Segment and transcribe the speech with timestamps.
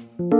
[0.00, 0.39] คุณ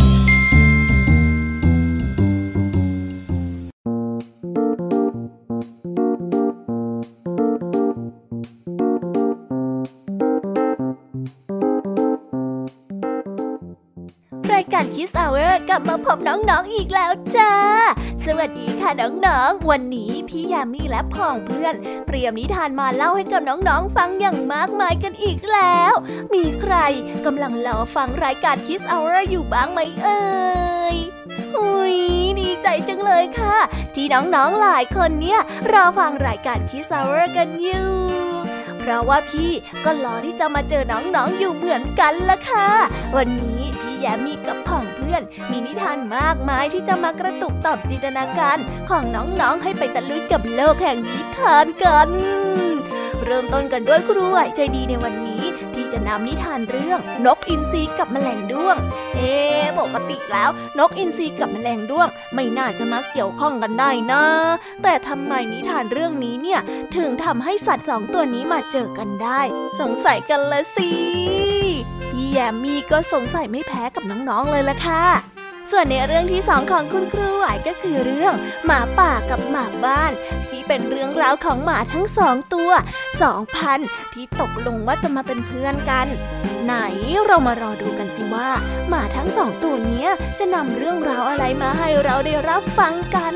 [14.61, 17.53] ายการคิสเอาเวอร์กลับมาพบน้องๆอีกแล้วจ้า
[18.25, 21.73] สวัสดีค่ะน้องๆ วันนี้พี่ยามีและพ่องเพื่อน
[22.07, 25.93] เตรียมนิทานมาเล่าให้กับน้องๆ ฟังอย่างมากมายกันอีกแล้ว
[26.33, 26.75] มีใคร
[27.25, 30.21] กำลังรอฟังรายการ Kids Hour อยู่บ้างไหมเอ่
[30.93, 30.97] ย
[31.53, 31.97] หุย
[32.39, 33.57] ดีใจจังเลยค่ะ
[33.95, 35.39] ที่น้องๆ หลายคนเนี่ย
[35.71, 37.89] รอฟังรายการ Kids Hour กันอยู่
[38.79, 39.51] เพราะว่าพี่
[39.85, 42.69] ก็รอที่จะมาเจอน้องๆอยู่เหมือนกันละค่ะ
[43.17, 43.60] วันนี้
[44.01, 48.57] แยมมีกับผองเพื่อน มีนิทานมากมายที่จะมากระตุกต่อมจินตนาการ
[48.89, 52.09] ของน้องๆให้ไปตะลุยกับโลกแห่งนิทานกัน
[53.25, 58.77] เริ่มต้นกันด้วยครูไหวใจดีในวันนี้ ที่จะนำนิทานเรื่อง นกอินทรีกับแมลงด้วง
[59.15, 59.33] เอ๊
[59.79, 64.23] ปกติแล้ว นกอินทรีกับแมลงด้วง ไม่น่าจะมาเกี่ยวข้องกันได้นะ
[64.83, 66.59] แต่ทำไมนิทานเรื่องนี้เนี่ย
[66.95, 69.41] ถึงทำให้สัตว์สองตัวนี้มาเจอกันได้
[69.79, 70.89] สงสัยกันละสิ
[72.31, 75.03] แยมมี่ก็สงสัยไม่แพ้กับน้องๆเลยละค่ะ
[75.71, 78.33] ส่วนในเรื่องที่สองของคุณครูไหวก็คือเรื่อง
[78.65, 80.11] หมาป่ากับหมาบ้าน
[80.47, 82.71] ที่เป็นเรื่องราวของหมาทั้งสองตัว
[83.21, 83.79] สองพัน
[84.13, 86.07] ที่ตกลงว่าจะมาเป็นเพื่อนกัน
[86.63, 86.75] ไหน
[87.25, 88.49] เรามารอดูกันสิว่า
[88.89, 90.09] หมาทั้งสองตัวเนี้ย
[90.39, 93.33] จะนำเรื่องราวอะไรมาให้เราได้รับฟังกัน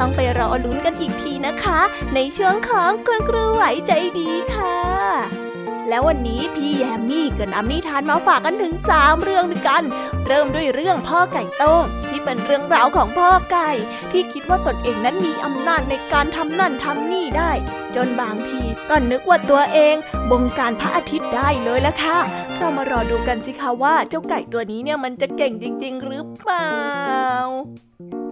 [0.00, 1.80] ต้องไปรอลุ้นกันอีกทีนะคะ
[2.14, 5.47] ในช่วงของคุณครูไหวใจดีค่ะ
[5.88, 9.82] แล้ววันนี้พี่แยมมี่ก็นำนิทานมาฝากกันถึงสามเรื่องด้วยกัน
[10.26, 13.70] เริ่มด้วยเรื่องพ่อไก่โต้งที่เป็นเรื่องราวของพ่อไก่
[14.12, 17.52] ที่คิดว่าตนเองนั้นมีอำนาจในการทำนั่นทำนี่ได้
[17.96, 19.94] จนบางทีก็นึกว่าตัวเอง
[20.30, 22.18] บงการพระอาทิตย์ได้เลยละค่ะ
[22.56, 26.68] เรามารอดูกันสิคะว่าเจ้าไก่ตัวนี้เนี่ยมันจะเก่งจริง ๆ หรือเปล่า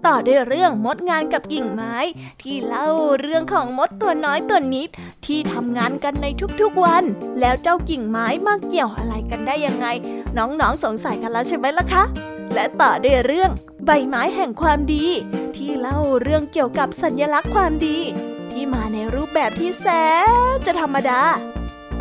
[0.06, 1.96] ต่อด้วยเรื่องมดงานกับกิ่งไม้
[2.42, 2.88] ที่เล่า
[3.20, 4.88] เรื่องของมดตัวน้อยตัวนิด
[5.26, 6.26] ที่ทำงานกันใน
[6.60, 7.04] ทุกๆวัน
[7.40, 9.86] แล้วเจ้ากิ่งไม้มาเกี่ยวอะไรกันได้ยังไง
[10.36, 12.02] น้องๆสงสัยกันแล้วใช่ไหมล่ะคะ
[12.54, 13.50] และต่อด้วยเรื่อง
[13.86, 15.06] ใบไม้แห่งความดี
[15.56, 17.98] ที่เล่าเรื่องเกี่ยวกับสัญลักษณ์ความดี
[18.50, 19.86] ที่มาในรูปแบบที่แส
[20.54, 21.20] นจะธรรมดา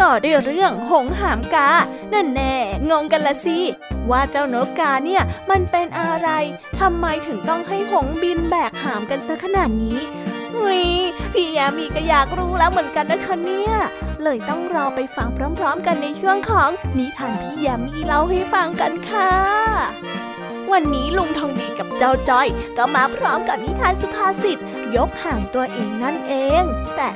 [0.01, 1.69] ต่อด้วยเรื่องหงหามกา
[2.13, 2.55] นั่นแน่
[2.89, 3.59] งงกันละสิ
[4.09, 6.29] ว่าเจ้านกกาเนี่ยมันเป็นอะไร
[6.79, 9.99] ทำไมถึงต้องให้หงบินแบกหามกันซะขนาดนี้
[10.53, 10.85] เฮ้ย
[11.33, 13.73] พี่ยามีก็อยากรู้แล้วเหมือนกันนะคะเนี่ย
[14.23, 15.27] เลยต้องรอไปฟัง
[15.59, 19.31] พร้อมๆ กันในช่วงของนิทานพี่ยามีเล่าให้ฟังกันค่ะ
[20.71, 24.57] วันนี้ลุงทองดีกับเจ้าจ้อย ก็มาพร้อมกับนิทานสุภาษิต
[24.95, 26.63] ยกห่างตัวเองนั่นเอง
[26.95, 27.09] แต่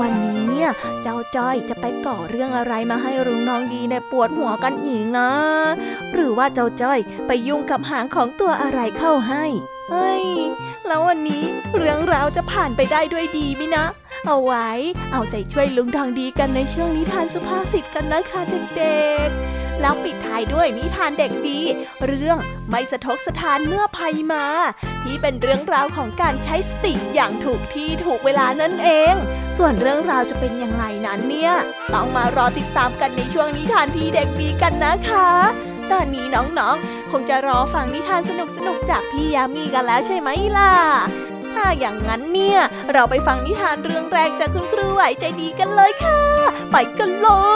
[0.00, 5.30] วันนี้ เนี่ย เจ้าจ้อยจะไปก่อเรื่องอะไรมาให้ลุงน้องดีในปวดหัวกันอีกนะ
[6.12, 9.44] หรือว่าเจ้าจ้อยไปยุ่งกับหางของตัวอะไรเข้าให้
[9.90, 10.26] เฮ้ย
[10.86, 11.44] แล้ววันนี้
[11.76, 13.84] เรื่องราวจะผ่านไปได้ด้วยดีไหมนะ
[14.26, 14.68] เอาไว้
[15.12, 18.40] เอาใจช่วยลุงทองดีกันในช่วงนิทานสุภาษิตกันนะคะ
[18.76, 21.60] เด็กๆ แล้วปิดท้ายด้วยนิทานเด็กดี
[22.06, 22.38] เรื่อง
[22.70, 24.44] ไม่สะทกสะทานเมื่อภัยมา
[25.04, 29.14] ที่เป็นเรื่องราวของการใช้สติอย่างถูกที่ถูกเวลานั่นเอง
[29.58, 31.52] ส่วนเรื่องราวจะเป็นยังไงนั้นเนี่ย
[31.94, 35.30] ต้องมารอติดตามกันในช่วงนิทานพี่เด็กดีกันนะคะ
[35.92, 38.32] ตอนนี้น้องๆ คงจะรอฟังนิทานส
[38.66, 40.72] นุกๆจากพี่ยามีกันแล้วใช่ไหมล่ะ
[41.52, 42.60] ถ้าอย่างนั้นเนี่ย
[42.92, 46.20] เราไปฟังนิทานเรื่องแรกจากคุณครูไหวใจดีกันเลยค่ะ
[46.70, 47.55] ไปกันเลย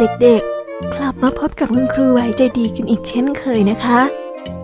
[0.00, 4.00] เด็กๆ กลับมาพบกับคุณครูไหวใจดีกันอีกเช่นเคยนะคะ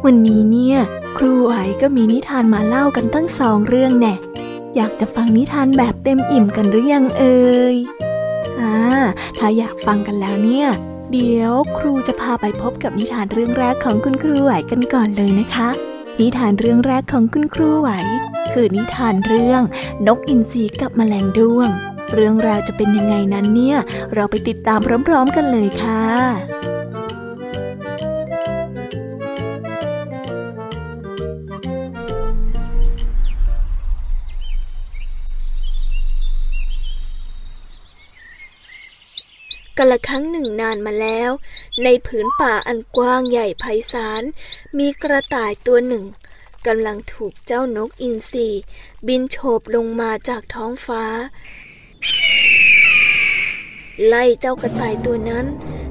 [0.04, 0.78] วันนี้เนี่ย
[1.18, 1.52] ครูไหว
[1.82, 4.14] ก็มีนิทานมาเล่ากันตั้งสองเรื่องแน่
[4.76, 7.76] อยากจะฟังนิทานแบบเต็มอิ่มกันหรือยังเอ่ย
[8.60, 8.74] อ่า
[9.38, 10.68] ถ้าอยากฟังกันแล้วเนี่ย
[11.12, 15.68] เดี๋ยวครูจะพาไปพบกับนิทานเรื่องแรกของคุณครูไหวกันก่อนเลยนะคะ
[16.20, 17.90] นิทานเรื่องแรกของคุณครูไหว
[18.52, 19.62] คือนิทานเรื่อง
[20.06, 21.70] นกอินทรีกับแมลงด้วง
[22.14, 23.76] เรื่องราวจะเป็นยังไงนั้นเนี่ย
[24.14, 26.04] เราไปติดตามพร้อมๆกันเลยค่ะ
[39.78, 41.30] กาละครั้งหนึ่งนานมาแล้ว
[41.84, 44.22] ในผืนป่าอันกว้างใหญ่ไพศาล
[44.78, 46.04] มีกระต่ายตัวหนึ่ง
[46.66, 48.48] กำลังถูกเจ้านกอินทรี
[49.06, 51.04] บินโฉบลงมาจากท้องฟ้า
[54.06, 55.46] ไล่เจ้ากระต่ายตัวนั้น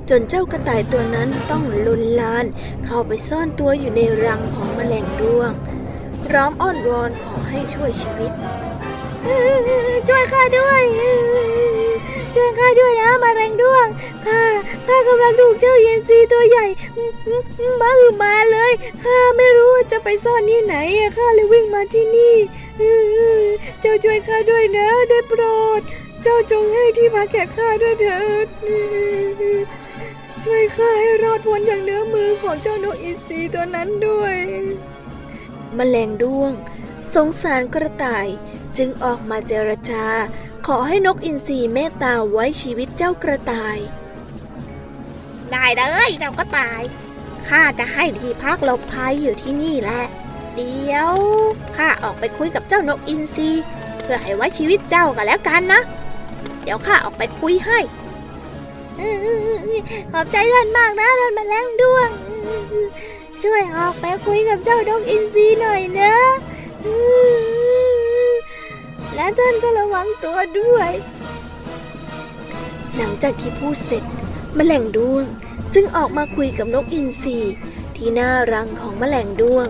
[0.10, 2.46] จนเจ้ากระต่ายตัวนั้นต้องลนลาน
[2.86, 5.52] เข้าไปซ่อนตัวอยู่ในรังของแมลงด้วง
[6.34, 8.32] ร้องอ้อนวอนขอให้ช่วยชีวิต
[10.08, 10.84] ช่วยข้าด้วย
[12.34, 13.88] ช่วยข้าด้วยนะมาแรงด้วง
[14.26, 14.42] ข้า
[14.88, 16.66] ข้ากำลังถูกเจ้าเย็นซีตัวใหญ่
[17.82, 18.72] มาอือมาเลย
[19.04, 20.76] ข้าไม่รู้ว่าจะไปซ่อนที่ไหน
[21.18, 22.36] ข้าเลยวิ่งมาที่นี่
[23.82, 25.42] เจ้าช่วยข้าด้วยนะได้โปร
[25.80, 25.82] ด
[26.28, 28.48] เจ้าจงให้ที่พักแก่ข้าด้วยเถิด
[30.44, 34.36] ช่วยข้าให้รอดพ้นจากเนื้อมือของเจ้านกอินทรีตัวนั้นด้วย
[35.76, 36.52] แมลงด้วง
[37.14, 38.28] สงสารกระต่าย
[38.78, 40.06] จึงออกมาเจรจา
[40.68, 43.78] ขอให้นกอินทรีเมตตาไว้ชีวิตเจ้ากระต่าย
[45.52, 46.82] ได้เลยเราก็ตาย
[47.48, 50.04] ข้าจะให้ที่พักหลบภัยอยู่ที่นี่แหละ
[50.56, 51.14] เดี๋ยว
[51.78, 53.50] ข้าออกไปคุยกับเจ้านกอินทรี
[54.02, 55.84] เพื่อให้ไว้ชีวิตเจ้ากันแล้วกันนะ
[56.66, 57.80] เดี๋ยวข้าออกไปคุยให้
[60.12, 62.10] ขอบใจท่านมากนะท่านแมลงด้วง
[63.44, 66.16] ช่วยออกไปคุยกับเจ้านกอินทรีหน่อยนะ
[69.16, 70.92] และท่านก็ระวังตัวด้วย
[72.96, 74.04] หลังจากที่พูดเสร็จ
[74.56, 75.26] แมลงด้วง
[75.74, 77.38] จึงออกมาคุยกับนกอินทรี
[77.96, 79.68] ที่หน้ารังของแมลงด้วง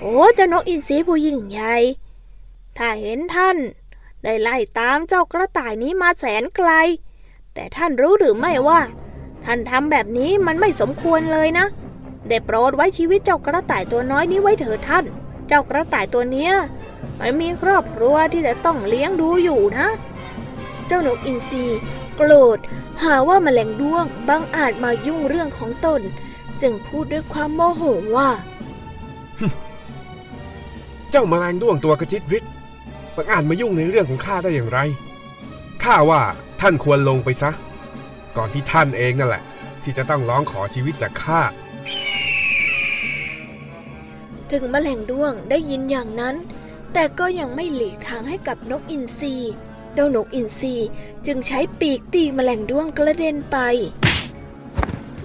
[0.00, 1.76] โอ้เจ้านกอินทรีผู้ยิ่งใหญ่
[2.78, 3.56] ถ้าเห็นท่าน
[4.22, 6.70] ได้ไล่ตามเจ้ากระต่ายนี้มาแสนไกล
[7.54, 8.80] แต่ท่านรู้หรือไม่ว่า
[9.44, 11.66] ท่านทำแบบนี้มันไม่สมควรเลยนะ
[12.28, 15.04] ได้โปรดไว้ชีวิตเจ้ากระต่ายตัวน้อยนี้ไว้เถิดท่าน
[15.48, 16.52] เจ้ากระต่ายตัวเนี้ย
[17.18, 19.86] มันมีครอบครัวที่จะต้องเลี้ยงดูอยู่นะ
[20.86, 21.64] เจ้านกอินทรี
[22.16, 22.58] โกรธ
[23.02, 26.00] หาว่าแมลงด้วงบังอาจมายุ่งเรื่องของตน
[26.62, 27.82] จึงพูดด้วยความโมโห
[28.16, 28.30] ว่า
[31.10, 32.44] เจ้าแมลงด้วงตัวกระจิตริด
[33.16, 34.78] บังอาจมายุ่งในเรื่องของข้าได้อย่างไร
[35.82, 36.22] ข้าว่า
[36.60, 37.50] ท่านควรลงไปซะ
[38.36, 39.42] ก่อนที่ท่านเองนั่นแหละ
[39.82, 41.40] ที่จะต้องร้องขอชีวิตจากข้า
[44.50, 46.36] ถึงแมลงด้วงได้ยินอย่างนั้น
[46.92, 49.34] แต่ก็ยังไม่หลีกทางให้กับนกอินทรี
[49.94, 50.74] เจ้านกอินทรี
[51.26, 53.58] จึงใช้ปีกตีแมลงด้วงกระเด็นไป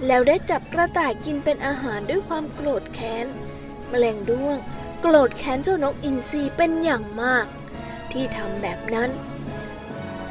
[0.06, 3.26] แล้วได้จับกระต่ายกินเป็นอาหารด้วยความโกรธแค้น
[3.90, 4.56] แมลงด้วง
[5.00, 7.46] โกรธแค้นเจ้านกอินทรีเป็นอย่างมาก
[8.12, 9.10] ที่ทำแบบนั้น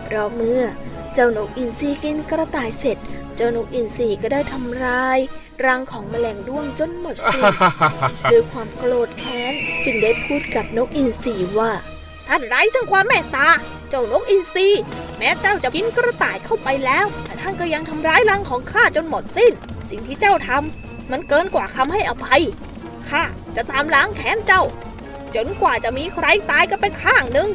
[0.03, 0.63] เพราะเมื่อ
[1.13, 2.97] เจ้านกอินทรีกินกระต่ายเสร็จ
[3.35, 5.19] เจ้านกอินทรีก็ได้ทำลาย
[5.65, 7.43] รังของแมลงด้วงจนหมดสิ้น
[8.31, 9.53] ด้วยความโกรธแค้น
[9.85, 11.71] จึงได้พูดกับนกอินทรีว่า
[12.27, 13.47] ท่านไร้ซึ่งความเมตตา
[13.89, 14.67] เจ้านกอินทรี
[15.17, 19.51] แม้เจ้าจะกินกระต่ายเข้าไปแล้ว แต่ท่านก็ยังทำร้ายรังของข้าจนหมดสิ้น
[19.89, 22.43] สิ่งที่เจ้าทำมันเกินกว่าคำให้อภัย
[23.09, 23.23] ข้า
[23.55, 24.63] จะตามล้างแค้นเจ้า
[25.37, 27.49] จนกว่าจะมีใครตายกันไปข้างหนึ่ง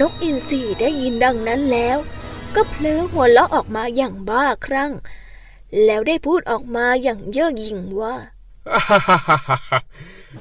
[0.00, 1.98] นกอินทรีได้ยินดังนั้นแล้ว
[2.54, 4.92] ก็เพลิงหัวเราะออกมาอย่างบ้าคลั่ง
[5.84, 8.14] แล้วได้พูดออกมาอย่างเย่อหยิ่งว่า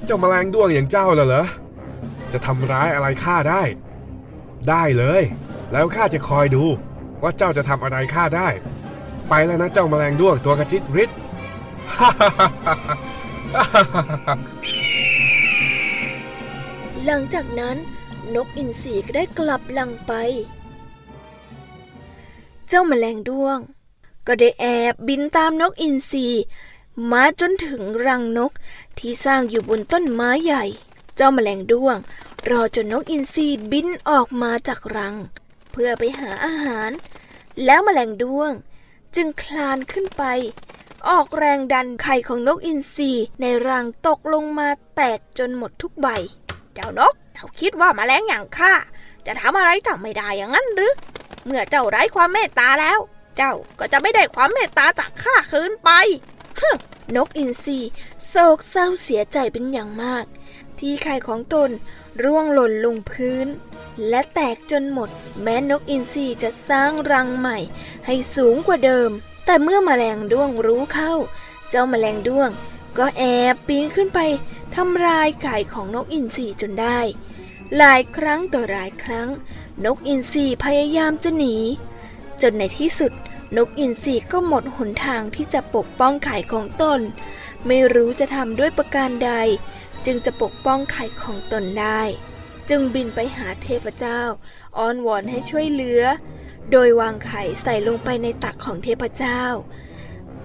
[0.06, 1.46] เจ้าแมลงด้วงอย่างเจ้าน่ะเหรอ
[2.34, 3.62] จะทำร้ายอะไรข้าได้
[4.70, 5.22] ได้เลย
[5.72, 6.64] แล้วข้าจะคอยดู
[7.22, 8.48] ว่าเจ้าจะทำอะไรข้าได้
[9.30, 11.10] ไปแล้วนะเจ้าแมลงด้วงตัวกระจิตริด
[17.04, 17.78] หลังจากนั้น
[18.36, 20.14] นกอินทรีก็ได้กลับรังไป
[22.68, 23.58] เจ้าแมลงด้วง
[24.28, 26.28] ก็ได้แอบบินตามนกอินทรี
[27.12, 28.52] มาจนถึงรังนก
[28.98, 30.64] ที่สร้างอยู่บนต้นไม้ใหญ่
[31.16, 31.98] เจ้าแมลงด้วง
[32.50, 35.16] รอจนนกอินทรีบินออกมาจากรัง
[35.72, 36.92] เพื่อไปหาอาหาร
[37.66, 38.52] แล้วแมลงด้วง
[39.16, 40.24] จึงคลานขึ้นไป
[41.10, 46.08] ออกแรงดันไข่ของนกอินทรีในรังตกลงมาแตกจนหมดทุกใบ
[46.74, 48.74] เจ้านกเขาคิดว่ามาแมลงอย่างข้า
[49.26, 50.94] จะทำอะไรเจ้าไม่ได้อย่างนั้นหรือ
[51.46, 53.00] เมื่อเจ้าไร้ความเมตตาแล้ว
[53.38, 55.90] เจ้าก็จะไม่ได้ความเมตตาจากข้าคืนไป
[57.16, 57.80] นกอินทรี
[58.28, 60.26] โศกเศร้าเสียใจเป็นอย่างมาก
[60.80, 61.70] ที่ไข่ของตน
[62.24, 63.48] ร่วงหล่นลงพื้น
[64.10, 65.10] และแตกจนหมด
[65.42, 67.58] แม้นกอินทรีจะสร้างรังใหม่
[68.06, 69.12] ให้สูงกว่าเดิม
[69.52, 71.14] แต่เมื่อมแมลงด้วงรู้เข้า
[71.70, 72.50] เจ้าแมลงด้วง
[72.98, 74.20] ก็แอบปีนขึ้นไป
[74.76, 77.00] ทำลายไข่ของนกอินทรีจนได้
[77.78, 79.30] หลายครั้งต่อหลายครั้ง
[79.86, 81.56] นกอินทรีพยายามจะหนี
[82.42, 83.12] จนในที่สุด
[83.58, 87.00] นกอินทรีก็หมดหนทางที่จะปกป้องไข่ของตน
[87.68, 89.32] ไม่รู้จะทำด้วยประการใด
[90.06, 92.02] จึงจะปกป้องไข่ของตนได้
[92.70, 94.22] จึงบินไปหาเทพเจ้า
[94.78, 96.04] อ้อนวอนให้ช่วยเหลือ
[96.72, 99.44] โดยวางไข่ใส่ลงไปในตักของเทพเจ้า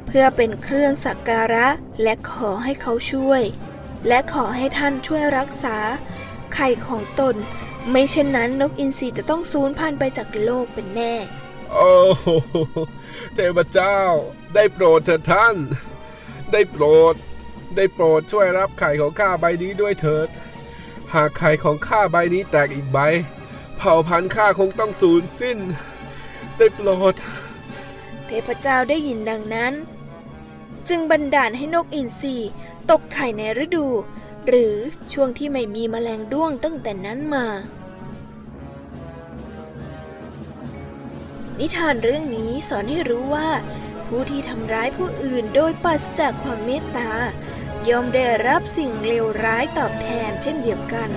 [0.07, 1.69] เพื่อเป็นเครื่องสักการะ
[2.03, 3.43] และขอให้เขาช่วย
[4.09, 5.77] และขอให้ท่านช่วยรักษา
[6.55, 7.35] ไข่ของตน
[7.91, 11.15] ไม่เช่นนั้นนกอินทรีจะต้องสูญพันธุ์ไปจากโลกเป็นแน่
[11.73, 11.91] โอ้
[13.35, 13.99] เทพเจ้า
[14.55, 15.57] ได้โปรดเถิดท่าน
[16.53, 17.15] ได้โปรด
[17.77, 20.29] ได้โปรดช่วยรับไข่ของข้าใบนี้ด้วยเถิด
[21.15, 22.99] หากไข่ของข้าใบนี้แตกอีกใบ
[23.77, 25.59] เผ่าพันธุ์ข้าคงต้องสูญสิ้น
[26.57, 27.15] ได้โปรด
[28.27, 29.73] เทพเจ้าได้ยินดังนั้น
[30.89, 32.37] จึงบันดาลให้นกอินทรี
[32.91, 33.87] ตกไข่ในฤดู
[34.47, 34.75] หรือ
[35.13, 37.47] ช่วงที่ไม่มีแมลงด้วงตั้งแต่นั้นมา
[41.59, 43.49] นิทานเรื่องนี้สอนให้รู้ว่า
[44.07, 47.11] ผู้ที่ทำร้ายผู้อื่นโดยปราศจากความเมตตา
[47.89, 51.11] ย่อมได้รับสิ่งเลวร้ายตอบแทนเช่นเดียวกัน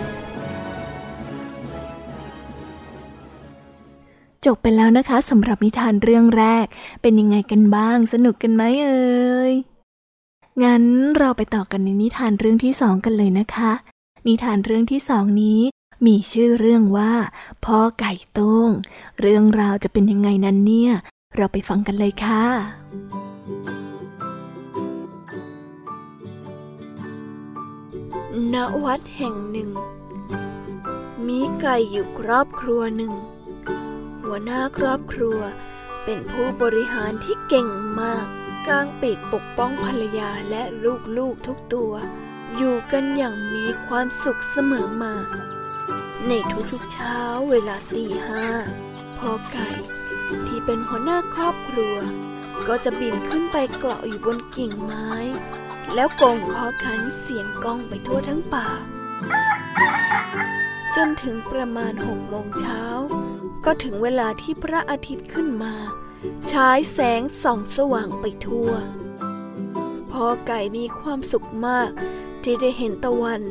[4.46, 6.66] จบไปแล้วนะคะสำหรับนิทานเรื่องแรก
[7.02, 9.54] เป็นยังไงกันบ้าง สนุกกันไหมเอ่ย
[10.64, 10.84] งั้น
[11.18, 13.72] เราไปต่อกันในนิทานเรื่องที่สองกันเลยนะคะ
[14.28, 15.62] นิทานเรื่องที่สองนี้
[16.06, 17.14] มีชื่อเรื่องว่า
[17.66, 18.70] พ่อไก่ต้ง
[19.22, 20.92] เรื่องราวจะเป็นยังไงนั้นเนี่ย
[21.36, 22.44] เราไปฟังกันเลยค่ะ
[28.54, 28.56] ณ
[28.86, 29.70] วัดแห่งหนึ่ง
[31.28, 33.14] มีไก่อยู่ครอบครัวหนึ่ง
[34.32, 35.40] หัวหน้าครอบครัว
[36.04, 37.68] เป็นผู้บริหารที่เก่ง
[38.02, 38.28] มาก
[38.68, 40.64] กางปีกปกป้องภรรยาและ
[41.18, 41.94] ลูกๆทุกตัว
[42.56, 45.16] อยู่กันอย่างมีความสุขเสมอมา
[46.28, 46.32] ใน
[46.72, 47.18] ทุกๆเช้า
[47.50, 48.46] เวลาตีห้า
[49.18, 49.68] พ่อไก่
[50.48, 51.96] ที่เป็นหัวหน้าครอบครัว
[52.68, 55.10] ก็จะบินขึ้นไปเกาะอยู่บนกิ่งไม้
[55.96, 58.68] แล้วกงคอขันเสียงก้องไปทั่วทั้งป่า
[60.96, 62.84] จนถึงประมาณหกโมงเช้า
[63.66, 65.74] ก็ถึงเวลาที่พระอาทิตย์ขึ้นมา
[66.52, 68.70] ฉายแสงส่องสว่างไปทั่ว
[70.12, 71.90] พ่อไก่มีความสุขมาก
[72.44, 73.42] ที่ได้เห็นตะวัน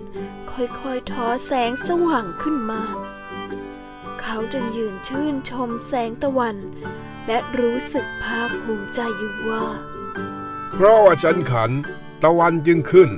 [0.52, 2.82] ค่อยๆทอแสงสว่างขึ้นมา
[4.20, 6.56] เขาจึงยืนชื่นชมแสงตะวัน
[7.26, 9.64] และรู้สึกภาคภูมิใจอยู่ว่า
[10.72, 11.70] เพราะว่าฉันขัน
[12.22, 13.10] ตะวันจึงขึ้น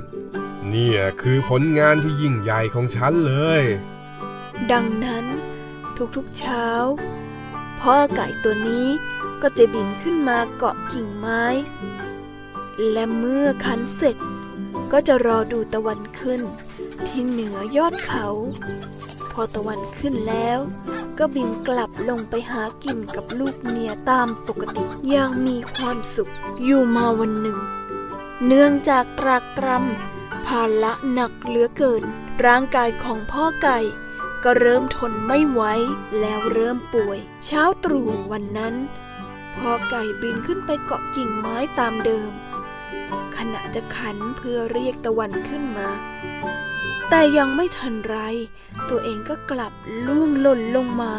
[0.69, 3.63] เนี่ยคือผลงานที่ยิ่งใหญ่ของฉันเลย
[4.71, 5.25] ดังนั้น
[6.15, 6.67] ทุกๆเช้า
[7.81, 8.87] พ่อไก่ตัวนี้
[9.41, 11.43] ก็จะบินขึ้นมาเกาะกิ่งไม้
[12.91, 14.17] และเมื่อคันเสร็จ
[14.91, 16.41] ก็จะรอดูตะวันขึ้น
[17.07, 18.27] ที่เหนือยอดเขา
[19.31, 20.59] พอตะวันขึ้นแล้ว
[21.17, 26.31] ก็บินกลับลงไปหากินกับลูกเมียตามปกติอย่างมีความสุข
[26.63, 27.57] อยู่มาวันหนึ่ง
[28.45, 32.03] เนื่องจากตรากตรำภาระหนักเหลือเกิน
[32.45, 33.79] ร่างกายของพ่อไก่
[34.43, 35.61] ก็เริ่มทนไม่ไหว
[36.19, 38.75] แล้วเริ่มป่วย เช้าตรู่วันนั้น
[39.55, 42.31] พ่อไก่บินขึ้นไปเกาะกิ่งไม้ตามเดิม
[43.37, 45.89] ขณะจะขันเพื่อเรียกตะวันขึ้นมา
[47.09, 48.17] แต่ยังไม่ทันไร
[48.89, 49.73] ตัวเองก็กลับ
[50.05, 51.13] ล่วงหล่นลงมา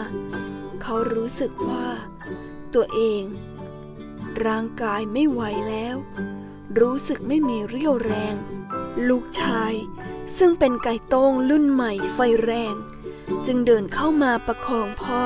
[0.83, 1.89] เขารู้สึกว่า
[2.75, 3.23] ตัวเอง
[4.47, 5.97] ร่างกายไม่ไหวแล้ว
[6.81, 8.35] รู้สึกไม่มีเรี่ยวแรง
[9.09, 9.73] ลูกชาย
[10.37, 12.75] ซึ่งเป็นไก่โต้งรุ่นใหม่ไฟแรง
[13.47, 15.23] จึงเดินเข้ามาประคองพ่อ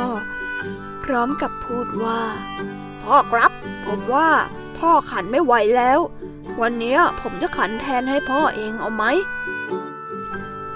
[1.05, 2.23] พร้อมกับพูดว่า
[3.03, 3.53] พ่อครับ
[3.87, 4.31] ผมว่า
[4.79, 6.01] พ่อขันไม่ไหวแล้ว
[6.61, 9.05] วันนี้ผมจะขันแทนให้พ่อเองเอาไหม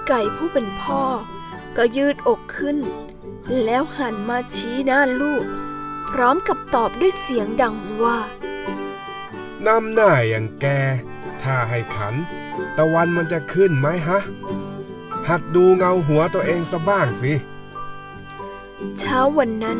[0.08, 1.02] ไก่ผู้เป็นพ่อ
[1.76, 2.76] ก็ยืดอกขึ้น
[3.64, 5.44] แล้วหันมาชี้หน้าลูก
[6.10, 8.18] พร้อมกับตอบด้วยเสียงดังว่า
[9.66, 10.66] นำหน้าอย่างแก
[11.42, 12.14] ถ้าให้ขัน
[12.76, 14.18] ตะวันมันจะขึ้นไหมฮะ
[15.28, 17.32] หัดดูเงาหัวตัวเองซะบ้างสิ
[18.98, 19.78] เช้าวันนั้น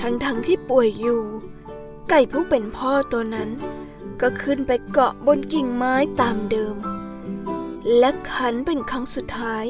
[0.00, 1.22] ทั้งๆทที่ป่วยอยู่
[2.10, 3.50] ไก่ผู้เป็นพ่อตัวนั้น
[4.20, 6.76] ก็ขึ้นไปเกาะบนกิ่งไม้ตามเดิม
[7.98, 9.66] และขันเป็นครั้งสุดท้าย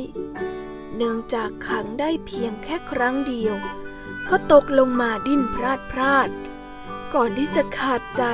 [0.96, 3.54] เนื่องจากขังได้เพียงแค่ครั้งเดียว
[4.30, 6.28] ก็ตกลงมาดิ้นพลาดพลาด
[7.14, 8.24] ก่อนที่จะขาดใจ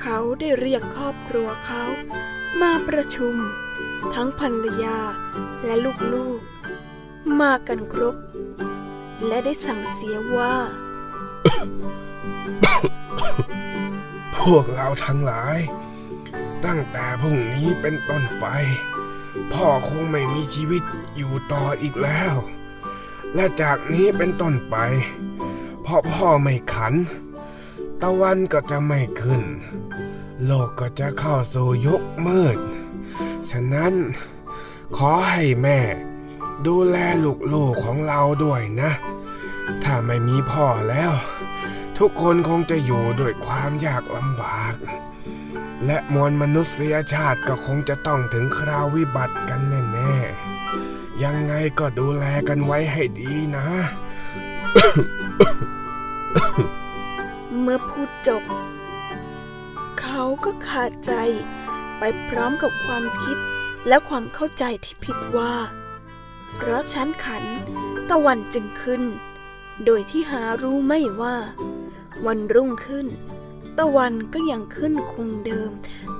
[0.00, 1.82] เขาได้เรียกครอบครัวเขา
[2.60, 3.34] มาประชุม
[4.14, 4.98] ทั้งภรรยา
[5.64, 5.74] และ
[6.14, 8.16] ลูกๆ มากันครบ
[9.26, 10.54] และได้สั่งเสียว่า
[14.36, 15.58] พวกเราทั้งหลาย
[16.64, 18.46] ตั้งแต่พรุ่งนี้เป็นต้นไป
[19.52, 20.82] พ่อคงไม่มีชีวิต
[21.16, 22.34] อยู่ต่ออีกแล้ว
[23.34, 24.76] และจากนี้เป็นต้นไป
[25.84, 26.94] พอพ่อไม่ขัน
[28.02, 29.42] ตะวันก็จะไม่ขึ้น
[30.44, 32.58] โลกก็จะเข้าสู่ยุคมืด
[33.50, 33.94] ฉะนั้น
[34.96, 35.80] ขอให้แม่
[36.66, 36.96] ดูแล
[37.52, 38.90] ลูกๆของเราด้วยนะ
[39.84, 41.12] ถ้าไม่มีพ่อแล้ว
[41.98, 44.74] ทุกคนคงจะอยู่ด้วยความยากลำบาก
[45.86, 49.60] และมวลมนุษยชาติก็คงจะต้องถึงคราววิบัติกัน
[49.92, 53.66] แน่ๆ ยังไงก็ดูแลกันไว้ให้ดีนะ
[57.60, 58.42] เมื่อพูดจบ
[60.00, 61.12] เขาก็ขาดใจ
[61.98, 63.38] ไปพร้อมกับความคิด
[63.88, 65.54] และความเข้าใจที่ผิดว่า
[66.56, 67.44] เพราะชั้นขัน
[68.10, 69.02] ตะวันจึงขึ้น
[69.84, 71.36] โดยที่หารู้ไม่ว่า
[72.26, 73.06] วันรุ่งขึ้น
[73.78, 75.70] ตะวันก็ยังขึ้นคงเดิม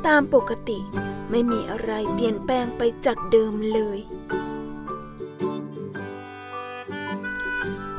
[0.07, 0.79] ตามปกติ
[1.31, 3.99] ไม่มีอะไรเปลี่ยนแปลงไปจากเดิมเลย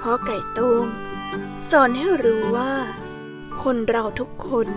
[0.02, 0.86] พ่อไก่ตง
[1.70, 2.74] สอนให้รู้ว่า
[3.64, 4.68] คนเราทุกคน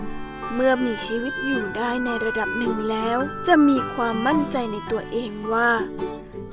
[0.55, 5.71] เมื่อมีชีวิตอยู่ได้ในระดับหนึ่งแล้ว จะมีความมั่นใจในตัวเองว่า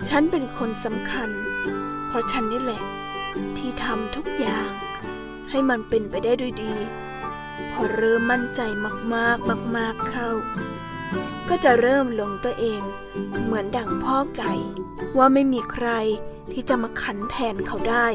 [0.07, 1.29] ฉันเป็นคนสำคัญ
[2.07, 2.81] เพราะฉันนี่แหละ
[3.57, 4.69] ที่ทำทุกอย่าง
[5.49, 6.73] ให้มันเป็นไปได้ด้วยดี
[7.71, 8.61] พอเริ่มมั่นใจ
[9.15, 10.29] มากๆมาก ๆเข้า
[11.49, 12.81] ก็จะเริ่มหลงตัวเอง
[13.43, 14.53] เหมือนดั่งพ่อไก่
[15.17, 15.87] ว่าไม่มีใคร
[16.51, 18.07] ที่จะมาขันแทนเขาได้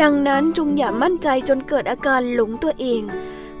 [0.00, 3.02] ดังนั้นจงอย่ามั่นใจจนเกิดอาการหลงตัวเอง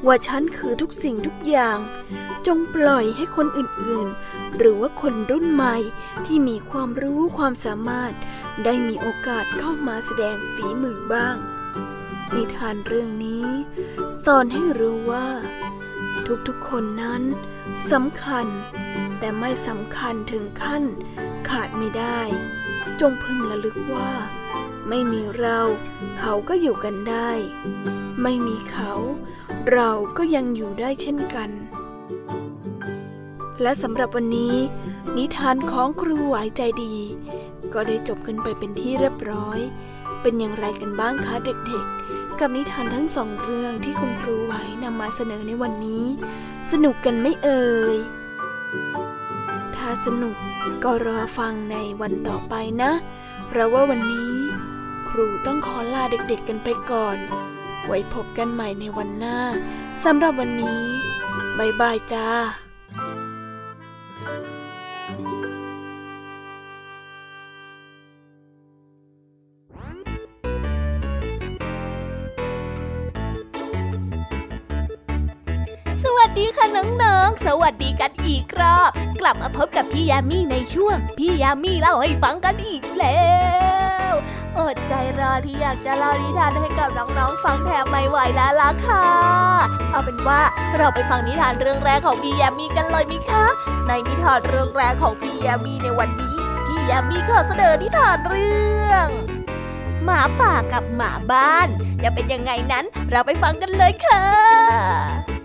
[0.06, 1.78] ว่าฉันคือทุกสิ่งทุกอย่าง
[2.46, 5.76] จงปล่อยให้คนอื่นๆ หรือว่าคนรุ่นใหม่
[6.26, 8.12] ที่มีความรู้ความสามารถ
[8.64, 11.36] ได้มีโอกาสเข้ามาแสดงฝีมือบ้าง
[12.34, 13.46] นิทานเรื่องนี้
[14.24, 15.28] สอนให้รู้ว่า
[16.48, 17.22] ทุกๆคนนั้น
[17.92, 18.46] สำคัญ
[19.18, 20.82] แต่ไม่สำคัญถึงขั้น
[21.48, 22.20] ขาดไม่ได้
[23.00, 24.12] จงพึงระลึกว่า
[24.88, 25.60] ไม่มีเรา
[26.18, 27.30] เขาก็อยู่กันได้
[28.22, 28.92] ไม่มีเขา
[29.72, 31.50] เราก็ยังอยู่ได้เช่นกัน
[33.62, 34.54] และสำหรับวันนี้
[35.16, 36.96] นิทานของครูไหวใจดี
[37.74, 39.58] ก็ได้จบกันไปเป็นที่เรียบร้อย
[40.20, 46.04] เป็นอย่างไรกันบ้างคะเด็กๆ กับนิทานทั้งสองเรื่องที่คุณครูไหวนำมาเสนอในวันนี้
[46.72, 47.96] สนุกกันไม่เอ่ย
[49.76, 50.36] ถ้าสนุก
[50.84, 52.92] ก็รอฟังในวันต่อไปนะ
[53.48, 54.34] เพราะว่าวันนี้
[55.16, 57.18] รูต้องขอลาเด็กๆกันไปก่อน
[57.86, 59.38] ไว้พบกันใหม่ในวันหน้า
[60.04, 60.82] สำหรับวันนี้
[61.58, 62.28] บายบายจ้า
[76.76, 83.22] น้องๆ สวัสดีกันอีกรอบกลับมาพบกับพี่ยามีในช่วง พี่ยามีเล่าให้ฟังกันอีกแล้
[84.10, 84.12] ว
[84.58, 89.06] อดใจรอที่อยากจะเล่านิทานให้กับน้องๆ ฟังแทบไม่ไหวแล้วล่ะค่ะ
[89.90, 90.40] เอาเป็นว่า
[90.76, 93.44] เราไปฟังนิทานเรื่องแรกของพี่ยามีกันเลยมิคะ
[93.86, 96.36] ในนิทานเรื่องแรกของพี่ยามีในวันนี้
[96.66, 99.08] พี่ยามีขอเสนอนิทานเรื่อง
[100.04, 101.68] หมาป่ากับหมาบ้าน
[102.02, 105.35] จะเป็นยังไงนั้นเราไปฟังกันเลยค่ะ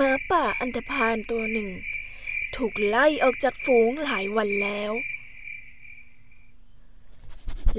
[0.00, 1.70] มาป่าอันธพาลตัวหนึ่ง
[2.56, 4.92] ถูกไล่ออกจากฝูงหลายวันแล้ว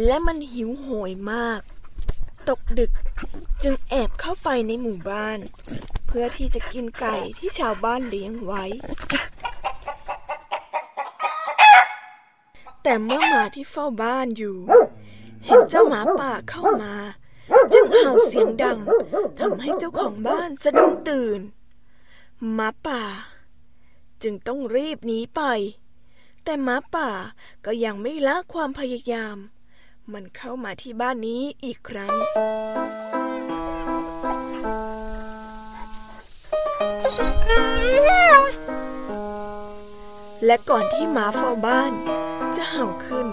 [0.05, 1.61] และมันหิวโหยมาก
[2.49, 2.91] ตกดึก
[3.63, 5.39] จึงแอบเข้าไปในหมู่บ้าน
[6.07, 8.63] เพื่อที่จะกินไก่ที่ชาวบ้านเลี้ยงไว้
[12.83, 14.57] แต่เมื่อหมาที่เฝ้าบ้านอยู่
[15.45, 16.93] เห็นเจ้าหมาป่าเข้ามา
[17.73, 18.77] จึงเห่าเสียงดัง
[19.39, 21.41] ทำให้เจ้าของบ้านสะดุ้งตื่น
[22.49, 23.01] หมาป่า
[24.23, 25.41] จึงต้องรีบหนีไป
[26.43, 27.09] แต่หมาป่า
[27.65, 29.37] ก็ยังไม่ละความพยายาม
[30.13, 32.13] มันเข้ามาที่บ้านนี้อีกครั้ง
[40.45, 41.93] และก่อนที่หมาเฝ้าบ้าน
[42.55, 43.27] จะเห่าขึ้น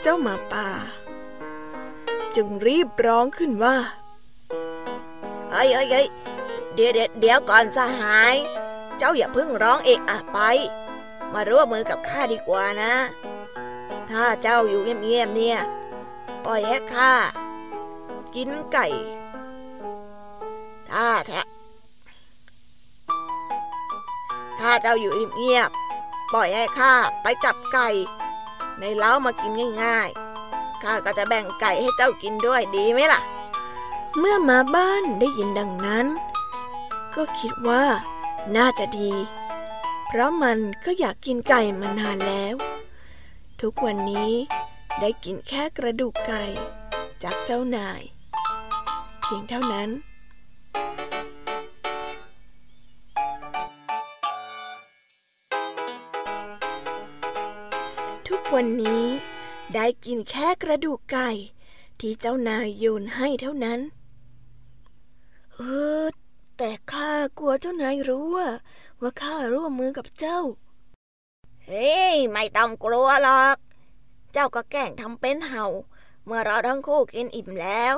[0.00, 0.68] เจ้าหมาป่า
[2.36, 3.76] จึงรีบร้องขึ้นว่า
[5.50, 6.02] เฮ้ยเฮ้
[6.74, 8.34] เดี๋ยวเดี๋ยวก่อนสหาย
[8.98, 10.38] เจ้าอย่าเพิ่งร้องเอกอะไป
[11.32, 12.94] มาร่วมมือกับข้าดีกว่านะ
[14.10, 15.58] ถ้าเจ้าอยู่เงียบๆเนี่ย
[16.44, 17.12] ปล่อยให้ข้า
[18.34, 18.86] กินไก่
[20.90, 21.42] ถ้าถ้า
[24.60, 27.88] ถ้าเจ้าอยู่เงียบๆปล่อยให้ข้าไปจับไก่
[28.80, 29.52] ในเล้ามากิน
[29.82, 33.20] ง่ายๆข้าก็จะแบ่งไก่ให้เจ้ากินด้วยดีไหมล่ะ
[34.18, 36.06] เมื่อมาบ้านได้ยินดังนั้น
[37.16, 37.84] ก็คิดว่า
[38.56, 39.12] น่าจะดี
[40.06, 42.54] เพราะมันก็อยากกินไก่มานานแล้ว
[43.60, 44.32] ทุกวันนี้
[45.00, 46.44] ได้กินแค่กระดูกไก่
[47.22, 48.02] จากเจ้านาย
[49.20, 49.90] เพียงเท่านั้น
[58.28, 59.04] ทุกวันนี้
[59.74, 61.30] ได้กินแค่กระดูกไก่
[62.00, 63.80] ที่เจ้านายโยนให้เท่านั้น
[65.54, 65.60] เอ
[66.02, 66.06] อ
[66.62, 68.48] แต่ข้ากลัวเจ้านายรู้ว่า
[69.00, 70.40] ว่าข้าร่วมมือกับเจ้า
[71.64, 73.56] เฮ้ยไม่ต้องกลัวหรอก
[74.32, 75.66] เจ้าก็แกล้งทำเป็นเห่า
[76.24, 77.94] เมื่อเราทั้งคู่กินอิ่มแล้ว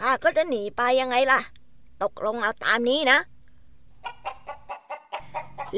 [0.00, 1.40] ข้าก็จะหนีไปยังไงล่ะ
[2.02, 3.18] ตกลงเอาตามนี้นะ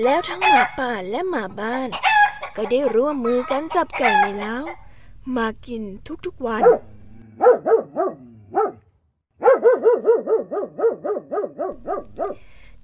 [0.03, 1.89] แล้วทั้งหมาป่าและหมาบ้าน
[2.57, 4.57] ก็ได้ร่วมมือกันจับไก่ในเล้า
[5.37, 5.83] มากิน
[6.27, 6.63] ทุกๆวัน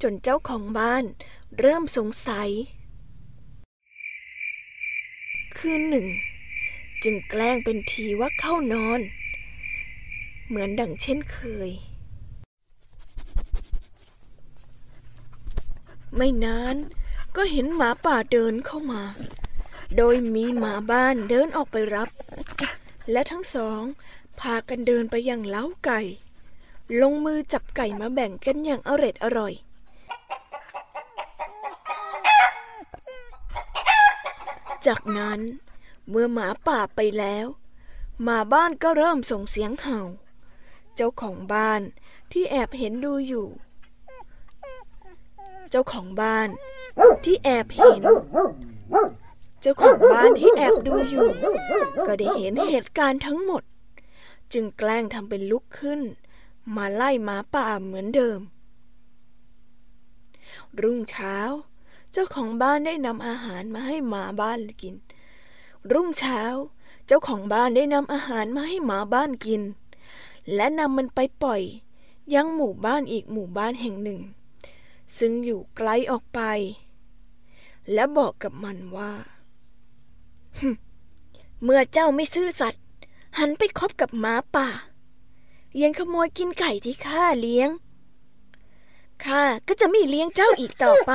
[0.06, 1.04] จนเจ้าของบ้าน
[1.58, 2.50] เริ่มสงสัย
[5.56, 6.06] คืนหนึ่ง
[7.02, 9.00] จึงแกล้งเป็นทีว่าเข้านอน
[10.46, 11.38] เหมือนดังเช่นเค
[11.68, 11.70] ย
[16.16, 16.76] ไม่นาน
[17.36, 19.02] ก็เห็นหมาป่าเดินเข้ามา
[19.96, 22.08] โดยมีหมาบ้านเดินออกไปรับ
[23.12, 23.82] และทั้งสอง
[24.40, 26.00] พากันเดินไปยังเล้าไก่
[27.00, 29.54] ลงมือจับไก่มาแบ่งกันอย่างอร็ดอร่อย
[34.86, 35.40] จากนั้น
[36.08, 37.46] เมื่อหมาป่าไปแล้ว
[38.22, 40.00] หมาบ้านก็เริ่มส่งเสียงเห่า
[40.94, 41.80] เจ้าของบ้าน
[42.32, 43.46] ที่แอบเห็นดูอยู่
[45.70, 46.48] เจ้าของบ้าน
[47.24, 48.02] ที่แอบเห็น
[49.60, 51.26] เจ้าของบ้านที่แอบดูอยู่
[52.06, 53.62] ก็ได้เห็นเหตุการณ์ทั้งหมด
[54.52, 56.00] จึงแกล้งทำเป็นลุกขึ้น
[56.76, 58.40] มาไล่หมาป่าเหมือนเดิม
[60.80, 61.36] รุ่งเช้า
[62.16, 64.94] เจ้าของบ้านได้นำอาหารมาให้หมาบ้านกิน
[65.92, 66.40] รุ่งเช้า
[67.06, 69.62] เจ้าของบ้านได้นำอาหารมาให้หมาบ้านกิน
[70.54, 71.62] และนำมันไปปล่อย
[72.34, 74.20] ยังหมู่บ้านอีกหมู่บ้านแห่งหนึ่ง
[75.18, 76.40] ซึ่งอยู่ไกลออกไป
[77.92, 79.12] และบอกกับมันว่า
[81.62, 82.84] เมื่อเจ้าไม่ซื่อสัตย์
[83.38, 84.68] หันไปคบกับหมาป่า
[85.82, 87.68] ยังขโมยกินไก่ที่ข้าเลี้ยง
[89.24, 91.12] ข้าก็จะไม่เลี้ยงเจ้าอีกต่อไป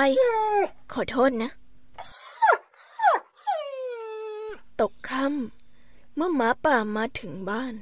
[0.94, 1.52] ขอโทษนะ
[4.82, 7.74] ตกค่ำเมื่อหมาป่ามาถึงบ้าน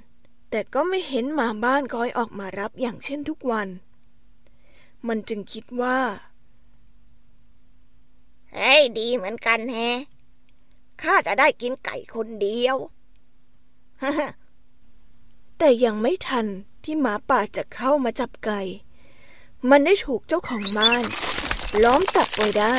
[0.49, 3.67] แต่ก็ไม่เห็นหมาบ้านคอยออกมารับอย่างเช่นทุกวัน
[5.07, 5.99] มันจึงคิดว่า
[8.53, 9.77] เฮ้ยดีเหมือนกันแฮ
[11.01, 12.77] ข้าจะได้กินไก่คนเดียว
[15.57, 16.45] แต่ยังไม่ทัน
[16.83, 18.61] ที่หมาป่าจะเข้ามาจับไก่
[19.69, 21.03] มันได้ถูกเจ้าของบ้าน
[21.83, 22.75] ล้อมจับไว้ได้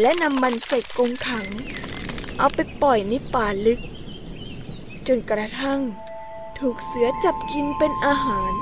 [0.00, 1.46] และนำมันใส่กรงขัง
[2.38, 3.80] เอาไปปล่อยในป่าลึก
[5.06, 5.80] จนกระทั่ง
[6.58, 8.52] ถูกเสือจับกินเป็นอาหาร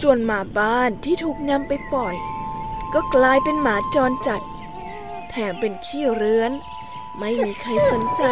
[0.00, 2.16] ส่วนหมาบ้านที่ถูกนำไปปล่อย
[2.94, 4.42] ก็กลายเป็นหมาจรจัด
[5.30, 6.52] แถมเป็นขี้เรื้อน
[7.18, 8.24] ไม่มีใครสนใจ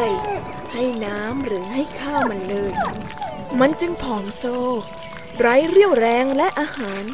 [0.72, 2.72] ให้น้ำหรือให้ข้าวมันเลย
[3.61, 4.44] มันจึงผอมโซ
[5.38, 7.04] ไร้เรี่ยวแรงและอาหาร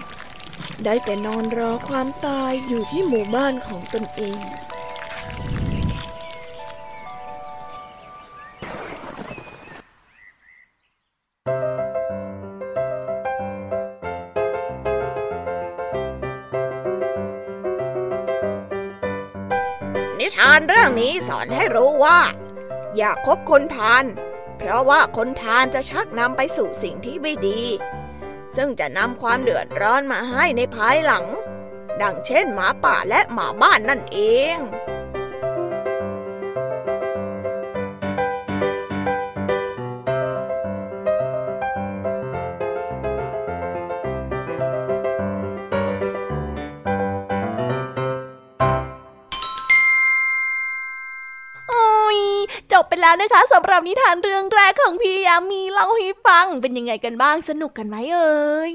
[0.85, 4.40] ได้แต่นอนรอความตายอยู่ที่หมู่บ้านของตนเอง
[20.18, 22.21] นิทานเรื่องนี้สอนให้รู้ว่า
[22.97, 24.05] อย่าคบคนพาล
[24.64, 27.61] เพราะว่าคนทานจะชักนำไปสู่สิ่งที่ไม่ดี
[28.57, 31.25] ซึ่งจะนำความเดือดร้อนมาให้ในภายหลัง
[32.03, 34.18] ดังเช่นหมาป่าและหมาบ้านนั่นเอ
[34.55, 34.57] ง
[53.12, 58.70] แล้วนะคะสำหรับนิทานเรื่องแรกของพี่ยามีเล่าให้ฟังเป็นยังไงกันบ้างสนุกกันไหมเอ่ย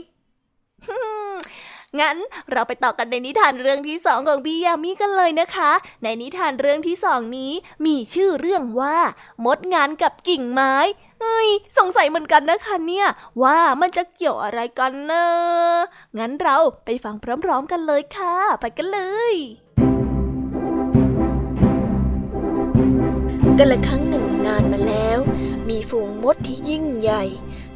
[1.99, 2.17] งั้น
[2.51, 5.71] เราไปต่อกันในนิทานเรื่องที่สองของพี่ยามีกันเลยนะคะ
[6.03, 7.51] ในนิทานเรื่องที่สองนี้
[7.85, 8.97] มีชื่อเรื่องว่า
[9.45, 10.75] มดงานกับกิ่งไม้
[11.21, 13.07] เอ้ยสงสัยเหมือนกันนะคะเนี่ย
[13.43, 15.25] ว่ามันจะเกี่ยวอะไรกันนะ
[16.17, 18.99] งั้นเราไปฟังพร้อมๆกันเลยค่ะ ไปกันเล
[19.33, 19.35] ย
[23.59, 24.16] กันละครั้งหนึ่ง
[24.47, 25.19] นานมาแล้ว
[25.69, 27.23] มีฝูงมดที่ยิ่งใหญ่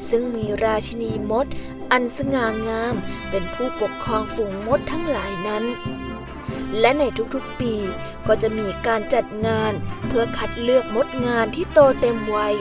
[0.10, 1.46] ซึ่งมีราชินีมด
[1.92, 2.96] อันสง่างาม
[3.30, 5.64] เป็นผู้ปกครองฝูงมดทั้งหลายนั้น
[6.80, 7.04] และใน
[7.34, 7.74] ทุกๆปี
[8.28, 9.74] ก็จะมีการจัดงาน
[10.08, 12.56] เพื่อคัดเลือกมดงานที่โตเต็มวัย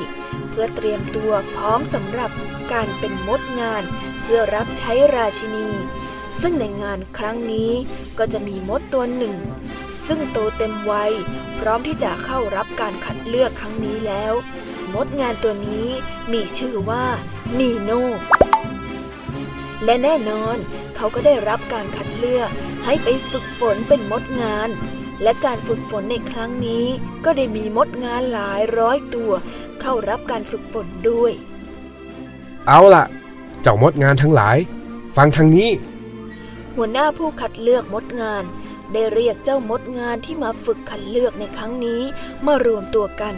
[0.50, 2.30] เพื่อเตรียมตัวพร้อมสำหรับ
[2.72, 3.82] การเป็นมดงาน
[4.22, 5.68] เพื่อรับใช้ราชินี
[6.42, 7.70] ซึ่งในงานครั้งนี้
[8.18, 9.36] ก็จะมีมดตัวหนึ่ง
[10.06, 11.12] ซึ่งโตเต็มวัย
[11.58, 14.32] พร้อมที่จะเข้ารับการคัดเลือกครั้งนี้แล้ว
[14.94, 15.88] มดงานตัวนี้
[16.32, 17.04] มีชื่อว่า
[17.58, 18.06] นีโน่
[19.84, 20.56] และแน่นอน
[20.96, 22.50] เขาก็ได้รับการคัดเลือก
[22.84, 24.68] ให้ไปฝึกฝนเป็นมดงาน
[25.22, 26.86] และการฝึกฝนในครั้งนี้
[27.24, 29.32] ก็ได้มีมดงานหลายร้อยตัว
[29.80, 31.32] เข้ารับการฝึกฝนด้วย
[32.66, 33.04] เอาล่ะ
[33.62, 34.56] เจ้ามดงานทั้งหลาย
[35.16, 35.68] ฟังทางนี้
[36.82, 38.44] หัวหน้าผู้คัดเลือกมดงาน
[38.92, 42.02] ได้เรียกเจ้ามดงานที่มาฝึกคัดเลือกในครั้งนี้
[42.46, 43.34] มารวมตัวกัน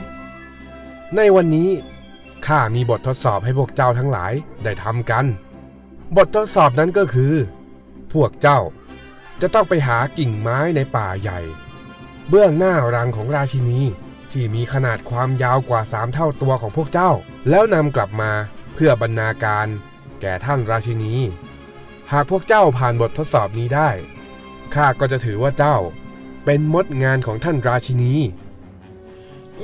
[1.17, 1.71] ในวันนี้
[2.47, 4.33] ข้ามีบททดสอบให้พวกเจ้าทั้งหลาย
[4.65, 5.25] ได้ทำกัน
[6.17, 7.35] บททดสอบนั้นก็คือ
[8.13, 8.61] พวกเจ้า
[9.41, 11.41] จะต้องไปหากิ่งไม้ในป่าใหญ่
[12.29, 13.81] เบื้องหน้ารังของราชินี
[14.33, 17.11] ที่มีขนาดความยาวกว่าสามเท่าตัวของพวกเจ้า
[17.49, 18.33] แล้วนำกลับมา
[18.75, 19.67] เพื่อบรรณาการ
[20.21, 21.15] แก่ท่านราชินี
[22.13, 23.91] หากพวกเจ้าผ่านบททดสอบนี้ได้
[24.75, 25.77] ข้าก็จะถือว่าเจ้า
[26.45, 28.15] เป็นมดงานของท่านราชินี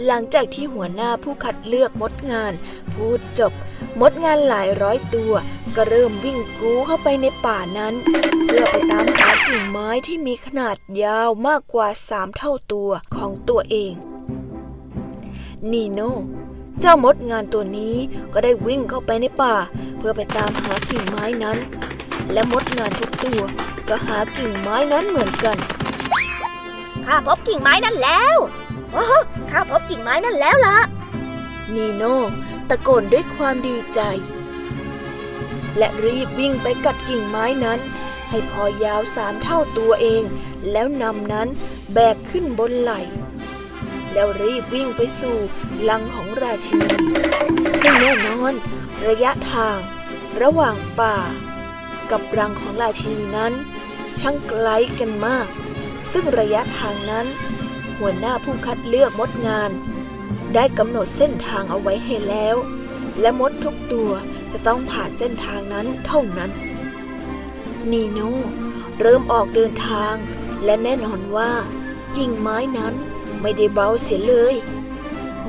[0.06, 2.52] หลังจากที่หัวหน้าผู้คัดเลือกมดงาน
[2.92, 3.52] พูดจบ
[4.00, 5.32] มดงานหลายร้อยตัว
[5.76, 7.94] ก็เริ่มวิ่งกรูเข้าไปในป่านั้น
[8.44, 13.92] เพื่อไปตามหากิ่งไม้ที่มีขนาดยาวมากกว่าสามเท่าตัวของตัวเอง
[15.72, 16.14] นีโน่
[16.80, 17.96] เจ้ามดงานตัวนี้
[18.32, 19.54] ก็ได้วิ่งเข้าไปในป่า
[19.98, 21.58] เพื่อไปตามหากิ่งไม้นั้น
[22.32, 23.42] และมดงานทุกตัว
[23.88, 25.58] ก็หากิ่งไม้นั้นเหมือนกัน
[27.04, 28.36] ข้าพบกิ่งไม้นั่นแล้ว
[28.92, 29.04] โอ้
[29.50, 30.78] ข้าพบกิ่งไม้นั่นแล้วล่ะ
[31.74, 32.18] นีโน่
[32.68, 34.00] ตะโกนด้วยความดีใจ
[35.78, 37.80] และรีบวิ่งไปกัดกิ่งไม้นั้น
[38.28, 40.22] ให้พอยาวสามเท่าตัวเอง
[40.70, 41.48] แล้วนำนั้น
[41.92, 43.00] แบกขึ้นบนไหล่
[44.12, 45.36] แล้วรีบวิ่งไปสู่
[45.88, 46.96] ลังของราชินี
[47.80, 48.52] ซึ่งแน่นอน
[49.06, 49.78] ระยะทาง
[50.42, 51.16] ระหว่างป่า
[52.10, 53.52] กับรังของราชินีนั้น
[54.20, 54.68] ช่างไกล
[54.98, 55.46] กันมาก
[56.12, 57.26] ซึ่งระยะทางนั้น
[57.98, 59.70] หัวหน้าผู้คัดเลือกมดงาน
[60.54, 62.56] ได้กำหนดเส้นทางเอาไว้ให้แล้ว
[63.20, 64.10] และมดทุกตัว
[64.52, 66.50] จะต้องผ่านเส้นทางนั้นเท่านั้น
[67.90, 68.36] นีโน่
[69.00, 70.14] เริ่มออกเดินทาง
[70.64, 71.52] และแน่นอนว่า
[72.16, 72.94] กิ่งไม้นั้น
[73.40, 74.54] ไม่ได้เบาเสียเลย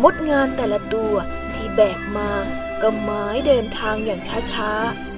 [0.04, 1.14] มดงานแต่ละตัว
[1.54, 2.30] ที่แบกมา
[2.82, 4.22] ก็ไม้เดินทางอย่าง
[4.54, 5.09] ช้าๆ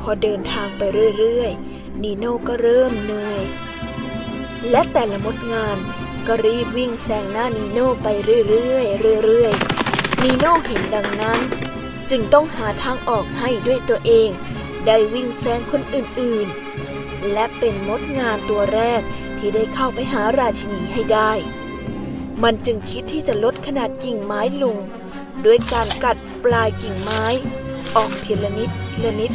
[0.00, 0.82] พอเดินทางไป
[1.18, 3.40] เรื่อยๆ นีโน่ก็เริ่มเหนื่อย
[4.70, 5.76] และแต่ละมดงาน
[6.26, 8.08] ก็รีบวิ่งแซงหน้านีโน่ไป
[8.48, 11.40] เรื่อยๆเรื่อยๆ นีโน่เห็นดังนั้น
[12.10, 14.28] จึงต้องหาทางออกให้ด้วยตัวเอง
[14.86, 19.00] ได้วิ่งแซงคนอื่นๆ และเป็นมดงานตัวแรก
[19.38, 21.32] ที่ได้เข้าไปหาราชินีให้ได้
[22.42, 24.76] มันจึงคิดที่จะลดขนาดกิ่งไม้ลง
[25.44, 27.24] ด้วยการกัดปลายกิ่งไม้
[27.96, 28.70] ออกทีละนิด
[29.04, 29.32] ละนิด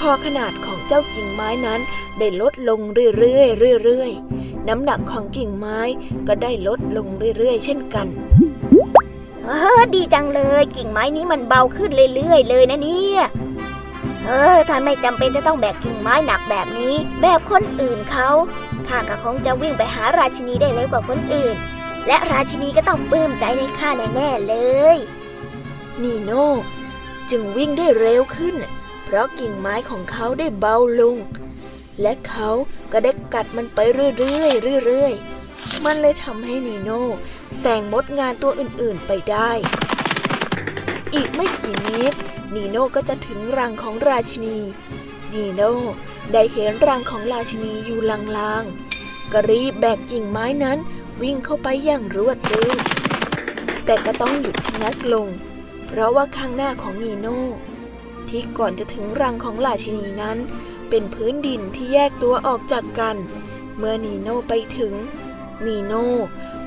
[0.00, 1.80] คอขนาดของเจ้ากิ่งไม้นั้น
[2.18, 2.80] ได้ลดลง
[3.18, 5.80] เรื่อยๆเรื่อยๆน้ำหนักของกิ่งไม้
[6.28, 7.06] ก็ได้ลดลง
[7.38, 8.06] เรื่อยๆ เช่นกัน
[9.44, 13.22] เออดีจังเลย กิ่งไม้นี้มันเบาขึ้นเรื่อยๆเลยนะเนี่ย
[14.24, 18.28] เออถ้าไม่จำเป็นจะต้องแบกกิ่งไม้หนักแบบนี้ แบบคนอื่นเขา
[18.88, 21.56] ข้าก็คงจะวิ่งไปหาราชินีได้เร็วกว่าคนอื่น
[22.06, 24.54] และราชินีก็ต้องปลื้มใจในข้าแน่ๆเล
[24.94, 24.96] ย
[26.02, 26.48] นีโน่
[27.30, 28.54] จึงวิ่งได้เร็วขึ้น
[29.10, 31.16] เพราะกิ่งไม้ของเขาได้เบาลง
[32.02, 32.50] และเขา
[32.92, 34.46] ก็ได้กัดมันไปเรื่อ
[34.80, 37.04] ยๆเรื่อยๆ มันเลยทำให้นีโน่
[37.58, 39.50] แซงมดงานตัวอื่นๆไปได้
[41.14, 42.18] อีกไม่กี่เมตร
[42.54, 44.56] นีโน่ก็จะถึงรังของราชินี
[45.34, 45.74] นีโน่
[46.32, 48.00] ได้เห็นรังของราชินีอยู่
[48.38, 50.78] ลางๆก็รีบแบกกิ่งไม้นั้น
[51.22, 52.72] วิ่งเข้าไปอย่างรวดเร็ว
[53.84, 55.26] แต่ก็ต้องหยุดชะงักลง
[55.86, 57.42] เพราะว่าข้างหน้าของนีโน่
[58.30, 60.38] ที่ก่อนจะถึงรังของราชินีนั้น
[60.90, 63.16] เป็นพื้นดินที่แยกตัวออกจากกัน
[63.76, 64.94] เมื่อนีโน่ไปถึง
[65.66, 66.08] นีโน่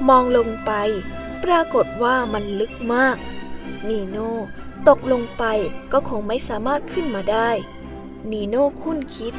[0.10, 0.72] มองลงไป
[1.44, 3.18] ปรากฏว่ามันลึกมาก
[3.90, 4.32] นีโน่
[4.88, 5.44] ตกลงไป
[5.92, 7.50] ก็คงไม่สามารถขึ้นมาได้
[8.32, 9.34] นีโน่คุ้นคิด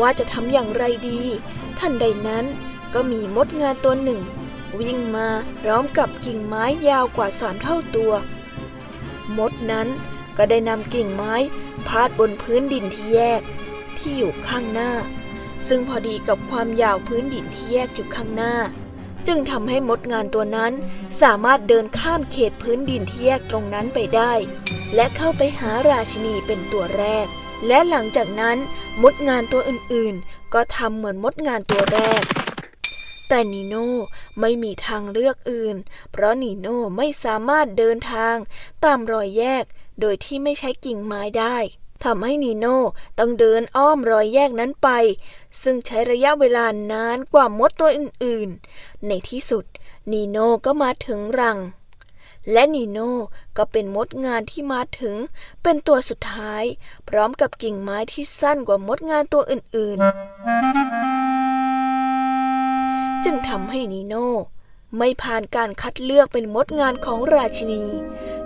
[0.00, 1.20] ว่าจะทำอย่างไรดี
[1.78, 2.44] ทันใดนั้น
[2.94, 4.20] ก็มีมดงานตัวหนึ่ง
[4.80, 5.28] วิ่งมา
[5.60, 8.12] พร้อมกับกิ่งไม้ยาวกว่าสามเท่าตัว
[9.38, 9.88] มดนั้น
[10.36, 11.34] ก็ได้นำกิ่งไม้
[11.88, 13.40] พาดบนพื้นดินที่แยก
[13.98, 14.92] ที่อยู่ข้างหน้า
[15.66, 18.54] ซึ่งพอดีกับความยาวพื้นดินที่แยกอยู่ข้างหน้า
[19.26, 20.72] จึงทำให้มดงานตัวนั้น
[21.22, 24.32] สามารถเดินข้ามเขตพื้นดินที่แยกตรงนั้นไปได้
[24.94, 27.26] และเข้าไปหาราชินีเป็นตัวแรก
[27.66, 28.58] และหลังจากนั้น
[29.02, 32.22] มดงานตัวอื่นๆ ก็ทำเหมือนมดงานตัวแรก
[33.28, 33.92] แต่นีโน่
[34.40, 35.76] ไม่มีทางเลือกอื่น
[36.10, 38.36] เพราะนีโน่ไม่สามารถเดินทาง
[38.84, 39.64] ตามรอยแยก
[40.00, 41.56] โดยที่ไม่ใช้กิ่งไม้ได้
[42.04, 42.78] ทำให้นีโน่
[43.18, 44.88] ต้องเดินอ้อมรอยแยกนั้นไป
[45.62, 49.64] ซึ่งใช้ระยะเวลานานกว่ามดตัวอื่นๆ ในที่สุด
[50.12, 51.58] นีโน่ก็มาถึงรัง
[52.52, 53.12] และนีโน่
[53.56, 55.16] ก็เป็นมดงานที่มาถึง
[55.62, 56.64] เป็นตัวสุดท้าย
[57.08, 60.02] พร้อมกับกิ่งไม้ที่สั้นกว่ามดงานตัวอื่นๆ
[63.24, 64.28] จึงทำให้นีโน่
[64.98, 67.84] ไม่ผ่านการคัดเลือกเป็นมดงานของราชินี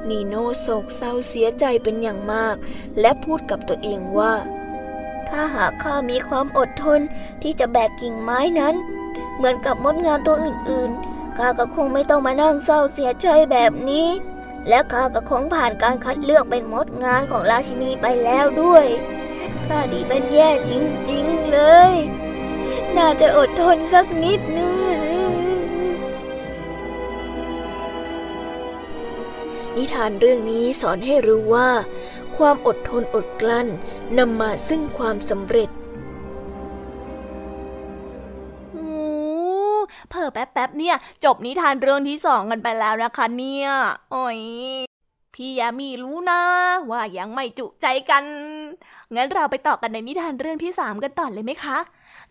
[0.09, 2.57] นีโน่โศกเศร้าเสียใจเป็นอย่างมาก
[3.01, 4.35] และพูดกับตัวเองว่า
[5.29, 7.01] ถ้าหากข้ามีความอดทน
[7.43, 8.75] ที่จะแบกกิ่งไม้นั้น
[9.37, 14.09] เหมือนกับมดงานตัวอื่นๆข้าก็คงไม่ต้องมานั่งเศร้าเสียใจแบบนี้
[14.69, 18.87] และข้าก็คงผ่านการคัดเลือกเป็นมดงานของราชินีไปแล้วด้วย
[19.67, 20.73] ข้าดีเป็นแย่จ
[21.11, 21.59] ริงๆเล
[21.91, 21.93] ย
[22.97, 24.86] น่าจะอดทนสักนิดนึง
[29.77, 31.69] นิทานเรื่องนี้สอนให้รู้ว่า
[32.37, 33.69] ความอดทนอดกลั้น
[34.19, 35.71] นำมาซึ่งความสำเร็จ
[40.11, 43.69] เพิ่แป๊บๆเนี่ย จบนิทานเรื่องที่สองกันไปแล้วนะคะเนี่ย
[44.11, 44.41] โอ้ย
[45.35, 46.43] พี่ยามีรู้นะ
[46.91, 48.25] ว่ายังไม่จุใจกัน
[49.15, 51.79] งั้นเราไปต่อกันในนิทานเรื่องที่สามกันต่อเลยไหมคะ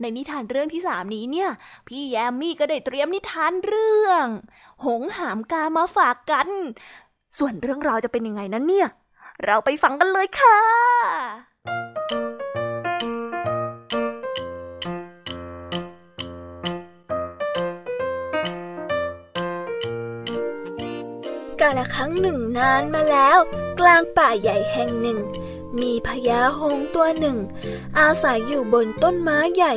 [0.01, 1.49] ในนิทานเรื่องที่สามนี้เนี่ย
[1.87, 4.25] พี่แยมมี่ก็ได้เตรียมนิทานเรื่อง
[4.85, 6.49] หงหามกามาฝากกัน
[7.37, 8.87] ส่วนเรื่องราวจะเป็นยังไงนั้นเนี่ย
[9.45, 10.57] เราไปฟังกันเลยค่ะ
[21.61, 23.37] กาละครั้งหนึ่งนานมาแล้ว
[23.79, 25.19] กลางป่าใหญ่แห่งหนึ่ง
[25.81, 27.37] มีพญาหงตัวหนึ่ง
[27.99, 29.73] อาศัยอยู่บนต้นไม้ใหญ่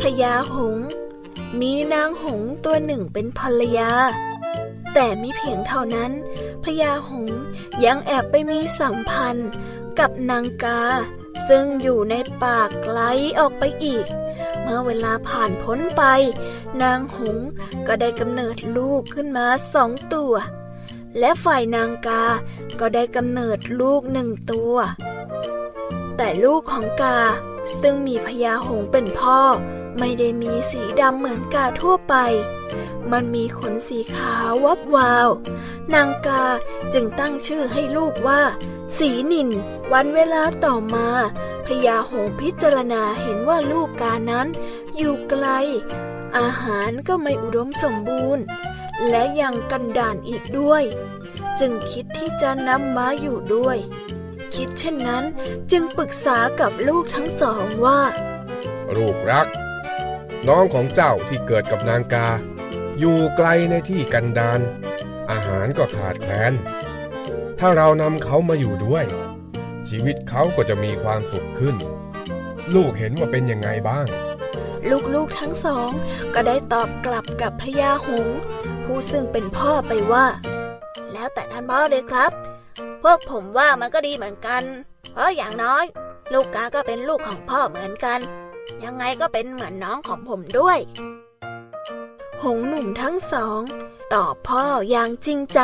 [0.00, 0.78] พญาหง
[1.60, 3.90] มีนางหงตัวหนึ่งเป็นภรรยา
[4.94, 6.10] แต่มีเพียงเท่านั้น
[6.64, 7.30] พญาหง
[7.84, 9.50] ยังแอบไปมีสัมพันธ์
[9.98, 10.82] กับนางกา
[11.48, 12.98] ซึ่งอยู่ในป่าไกล
[13.38, 14.06] ออกไปอีก
[14.60, 16.02] เมื่อเวลาผ่านพ้นไป
[16.82, 17.36] นางหง
[17.86, 20.34] ก็ได้กำเนิดลูกขึ้นมาสองตัว
[21.18, 22.24] และฝ่ายนางกา
[22.80, 24.74] ก็ได้กำเนิดลูกหนึ่งตัว
[26.16, 27.18] แต่ลูกของกา
[27.80, 29.40] ซึ่งมีพญาหงเป็นพ่อ
[29.98, 32.14] ไม่ได้มีสีดำเหมือนกาทั่วไป
[33.12, 35.28] มันมีขนสีขาววับวาว
[35.94, 36.44] นางกา
[36.92, 38.42] จึงตั้งชื่อให้ลูกว่า
[38.98, 39.48] สีนิน
[39.92, 41.08] วันเวลาต่อมา
[41.66, 44.46] พญาโหงพิจารณาเห็นว่าลูกกานั้น
[44.96, 45.46] อยู่ไกล
[46.38, 48.44] อาหารก็ไม่อุดมสมบูรณ์
[49.08, 50.84] และยังกันด่านอีกด้วย
[51.60, 53.78] จึงคิดที่จะนำมาอยู่ด้วย
[54.54, 55.24] คิดเช่นนั้น
[55.72, 58.00] จึงปรึกษากับลูกทั้งสองว่า
[58.96, 59.48] ลูกรัก
[60.48, 62.28] น้องของเจ้าที่เกิดกับนางกา
[63.00, 64.60] อยู่ไกลในที่กันดาน
[65.30, 66.52] อาหารก็ขาดแคลน
[67.58, 69.04] ถ้าเรานำเขามาอยู่ด้วย
[69.88, 71.76] ชีวิตเขาก็จะมีความสุขขึ้น
[72.74, 74.06] ลูกเห็นว่าเป็นยังไงบ้าง
[75.14, 75.90] ลูกๆทั้งสอง
[76.34, 78.28] ก็ได้ตอบกลับกับพญาหง
[78.84, 80.26] ผู้ซึ่งเป็นพ่อไปว่า
[81.12, 82.30] แล้วแต่ท่านพ่อเลยครับ
[83.02, 84.62] พวกผมว่ามันก็ดีเหมือนกัน
[85.12, 85.84] เพราะอย่างน้อย
[86.32, 88.20] ลูกกาก็เป็นลูกของพ่อเหมือนกัน
[88.84, 90.78] ยังไงก็เป็นเหมือนน้องของผมด้วย
[92.44, 93.60] หงส์หนุ่มทั้งสอง
[94.14, 95.60] ตอบพ่ออย่างจริงใจ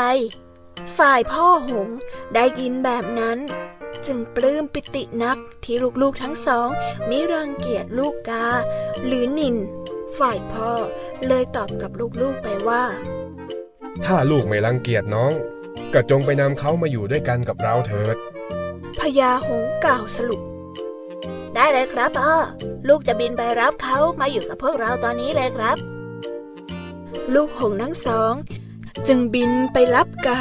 [0.98, 1.96] ฝ่ายพ่อหงส์
[2.34, 3.38] ได้ยินแบบนั้น
[4.06, 6.68] จึงปลื้มปิตินักที่ลูกๆทั้งสอง
[7.08, 8.46] มิรังเกียจลูกกา
[9.04, 9.56] หรือนิน
[10.18, 10.70] ฝ่ายพ่อ
[11.26, 11.90] เลยตอบกับ
[12.22, 12.84] ลูกๆไปว่า
[14.04, 15.32] ถ้าลูกไม่รังเกียจน้อง
[15.94, 18.16] ก็จงไปนำเขามาอยู่ด้วยกันกับเราเถิด
[18.98, 20.40] พญาหงส์กล่าวสรุป
[21.54, 22.34] ได้เลยครับพ่อ
[22.88, 25.95] ลูกจะบินไปรับเขามาอยู่กับพวกเราตอนนี้เลยครับ
[27.34, 28.32] ลูกหงทั้งสอง
[29.06, 30.40] จึงบินไปรับกา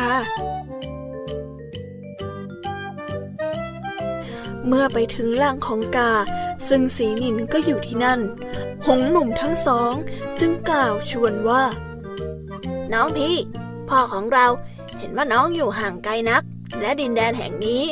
[4.67, 6.11] เมื่อไปถึงล่างของกา
[6.67, 8.19] ซึ่งสีนินก็อยู่ที่นั่น
[8.85, 9.93] หงหนุ่มทั้งสอง
[10.39, 11.63] จึงกล่าวชวนว่า
[12.93, 13.35] น้องพี่
[13.89, 14.47] พ่อของเรา
[14.97, 16.43] เห็นว่าน้องอยู่ห่างไกลนัก
[16.81, 17.83] และดินแดนแห่งนี้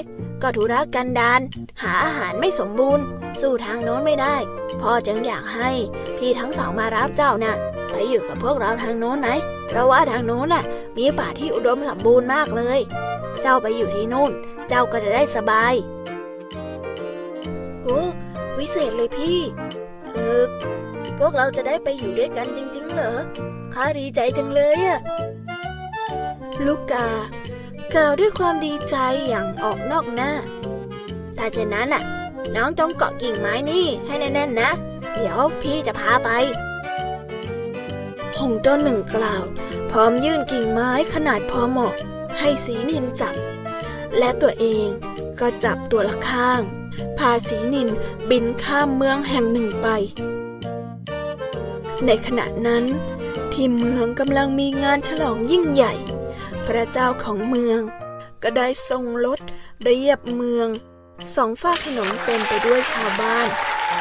[0.44, 1.42] ก็ธุระกันดาน
[1.82, 3.04] หาอาหารไม่สมบูรณ์
[3.42, 4.36] สู้ทางโน้นไม่ได้
[4.82, 5.72] พ่อจึงอยากให้
[6.18, 7.56] พี่ทั้งสองมารับเจ้านะ่ะ
[7.90, 9.30] ไปอยู่กับพวกเราทางโน้นไหม
[9.68, 10.64] เพราะว่าทางโน้นน่ะ
[10.98, 12.80] มีป่าที่อุดมสมบูรณ์มากเลย
[13.42, 14.32] เจ้าไปอยู่ที่นู่น
[14.70, 15.74] เจ้าก็จะได้สบาย
[17.84, 18.02] โอ้
[18.58, 19.40] วิเศษเลยพี่
[20.14, 20.44] เออ
[21.20, 23.20] พวกเราจะได้ไปอยู่ด้วยกันจริง ๆ เหรอ
[23.74, 25.00] ข้าดีใจจังเลยอะ
[26.66, 27.08] ลูกกา
[27.94, 28.96] กล่าวด้วยความดีใจ
[29.28, 30.32] อย่างออกนอกหน้า
[31.38, 32.04] ถ้าเช่นนั้นน่ะ
[32.56, 34.70] น้องจงเกาะกิ่งไม้นี่ให้แน่นๆนะ
[35.14, 36.30] เดี๋ยวพี่จะพาไป
[38.40, 39.44] หงต้นหนึ่งกล่าว
[39.92, 41.94] พร้อมยื่นกิ่งไม้ขนาดพอเหมาะ
[42.38, 43.36] ให้สีนินจับ
[44.18, 44.88] และตัวเอง
[45.40, 46.62] ก็จับตัวละข้าง
[47.18, 47.90] พาสีนิน
[48.30, 49.88] บินข้ามเมืองแห่งหนึ่งไป
[52.06, 52.84] ในขณะนั้น
[53.54, 55.94] ที่เมืองกำลังมีงานฉลองยิ่งใหญ่
[56.68, 57.82] พระเจ้าของเมือง
[58.44, 59.40] ก็ได้ทรงรถ
[59.84, 60.68] เรียบเมือง
[61.36, 63.48] สองฝาถนนเต็มไปด้วยชาวบ้าน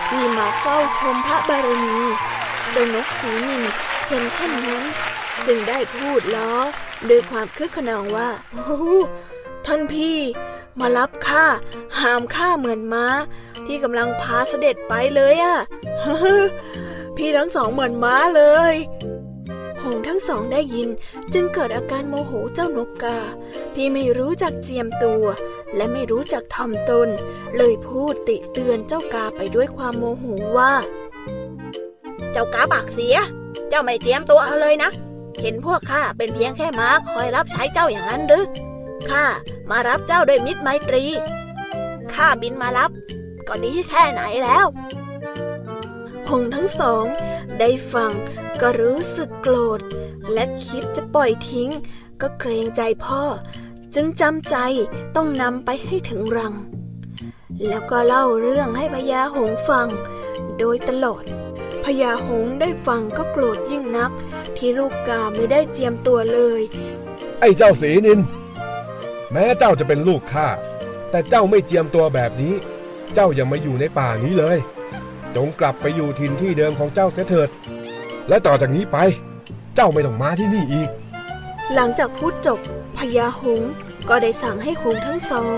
[0.08, 1.98] ที่มาเฝ้าชมพระบารมี
[2.70, 3.62] เจ้านกสีนิน
[4.06, 4.84] เห็นเช่นนั้น
[5.46, 6.52] จึงได้พูดล้อ
[7.08, 8.80] ด้วยความคึกขนองว่าโอ้
[9.66, 10.18] ท่านพี่
[10.80, 11.46] มารับข้า
[12.00, 13.06] หามข้าเหมือนม้า
[13.66, 15.58] ที่กำลังพาเสด็จไปเลยอะ
[17.16, 18.74] พี่ทั้งสองเหมือนม้าเลย
[19.84, 20.88] หงทั้งสองได้ยิน
[21.32, 23.18] จึงเกิดอาการโมโหเจ้านกกา
[23.74, 25.24] ที่ไม่รู้จักเจียมตัว
[25.76, 27.08] และไม่รู้จักทำตน
[27.56, 30.24] เลยพูดติเตือนเจ้ากาไปด้วยความโมโห
[30.58, 30.72] ว่า
[32.32, 33.16] เจ้ากาปากเสีย
[33.68, 34.90] เจ้าไม่เตรียมตัวเอาเลยนะ
[35.40, 38.44] เห็นพวกข้าเป็นเพียงแค่ม้าคอยรับใช้เจ้าอย่างนั้นหรือ
[39.10, 39.24] ข้า
[39.70, 41.04] มารับเจ้าด้วยมิตรไมตรี
[42.14, 42.90] ข้าบินมารับ
[43.48, 44.66] ก็ดีแค่ไหนแล้ว
[46.30, 47.04] หงส์ทั้งสอง
[47.58, 48.12] ได้ฟัง
[48.60, 49.80] ก็รู้สึกโกรธ
[50.32, 51.70] และคิดจะปล่อยทิ้ง
[52.20, 53.22] ก็เกรงใจพ่อ
[53.94, 54.56] จึงจำใจ
[55.16, 56.54] ต้องนำไปให้ถึงรัง
[57.66, 59.88] แล้วก็เล่าเรื่องให้พญาหงฟัง
[60.58, 61.24] โดยตลอด
[61.84, 64.12] พญาหงได้ฟังก็โกรธยิ่งนัก
[64.56, 66.60] ที่ลูกกาไม่ได้เจียมตัวเลย
[67.40, 68.20] ไอ้เจ้าสีนิน
[69.32, 70.48] แม้เจ้าจะเป็นลูกข้า
[71.10, 72.54] แต่เจ้าไม่เจียมตัวแบบนี้
[73.14, 74.58] เจ้าอย่ามาอยู่ในป่านี้เลย
[75.36, 77.48] จงกลับไปอยู่ถิ่นที่เดิมของเจ้าเสียเถิด
[78.28, 78.96] และต่อจากนี้ไป
[79.74, 80.88] เจ้าไม่ต้องมาที่นี่อีก
[81.74, 82.60] หลังจากพูดจบ
[82.96, 83.62] พญาหง
[84.08, 85.56] ก็ได้สั่งให้หงทั้งสอง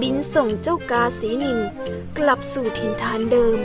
[0.00, 1.58] บินส่งเจ้ากาสีนิน
[2.18, 3.58] กลับสู่ถิ่นฐานเดิม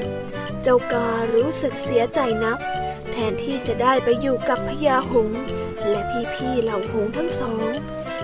[0.63, 2.59] เจ้าการู้สึกเสียใจนัก
[3.11, 5.29] แทนที่จะได้ไปอยู่กับพญาหง
[5.89, 6.01] และ
[6.33, 7.67] พี่ๆเหล่าหงทั้งสอง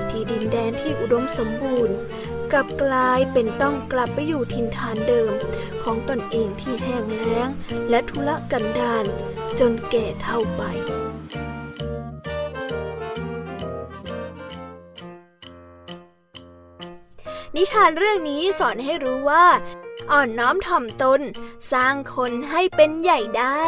[0.09, 1.95] ที่ดินแดนที่อุดมสมบูรณ์
[2.53, 5.31] กลับกลายเป็นต้องกลับไปอยู่ถิ่นฐานเดิม
[5.83, 7.47] ของตนเองที่แห้งแล้ง
[7.89, 9.05] และทุรกันดาร
[9.59, 10.63] จนแก่เท่าไป
[17.55, 19.45] นิทานเรื่องนี้สอนให้รู้ว่า
[20.11, 21.21] อ่อนน้อมถ่อมตน
[21.71, 23.63] สร้างคนให้เป็นใหญ่ได้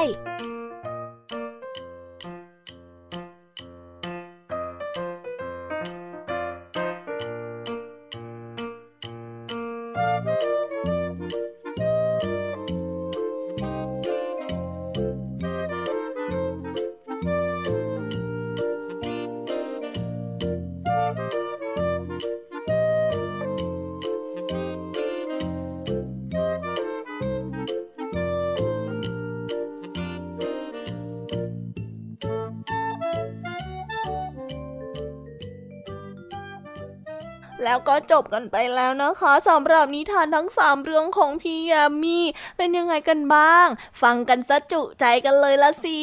[37.87, 42.19] ก็จบกันไปแล้วนะคะสำหรับนิทานทั้งสามเรื่องของพี่ยามี
[42.57, 43.67] เป็นยังไงกันบ้าง
[44.01, 46.01] ฟังกันซะจุใจกันเลยละสิ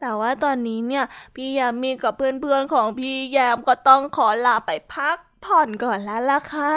[0.00, 1.04] แต่ว่าตอนนี้เนี่ย
[1.34, 6.72] พี่ยามีกับเพื่อนๆของพี่ยามก็ต้องขอลาไปพักผ่อนก่อนแล้วล่ะค่ะ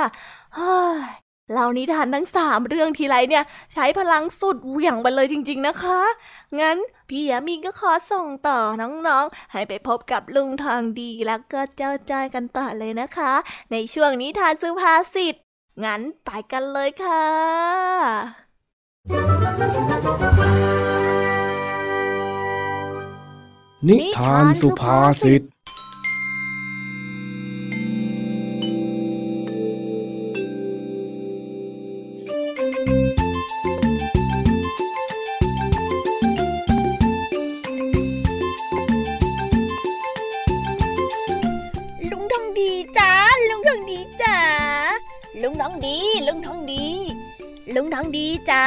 [1.52, 3.44] เล่านิทานทั้งสามเรื่องทีไรเนี่ย
[3.74, 6.02] ใช้พลังสุดเหวี่ยงไปเลยจริง ๆนะคะ
[6.60, 6.78] งั้น
[7.10, 13.34] พี่ยามีก็ขอส่งต่อน้องๆ ให้ไปพบกับลุงทองดีแล้วก็เจ้าจ้อยกันต่อเลยนะคะ
[13.72, 15.36] ในช่วงนิทานสุภาษิต
[15.84, 17.26] งั้นไปกันเลยค่ะ
[23.88, 25.42] นิทานสุภาษิต
[48.52, 48.66] จ้า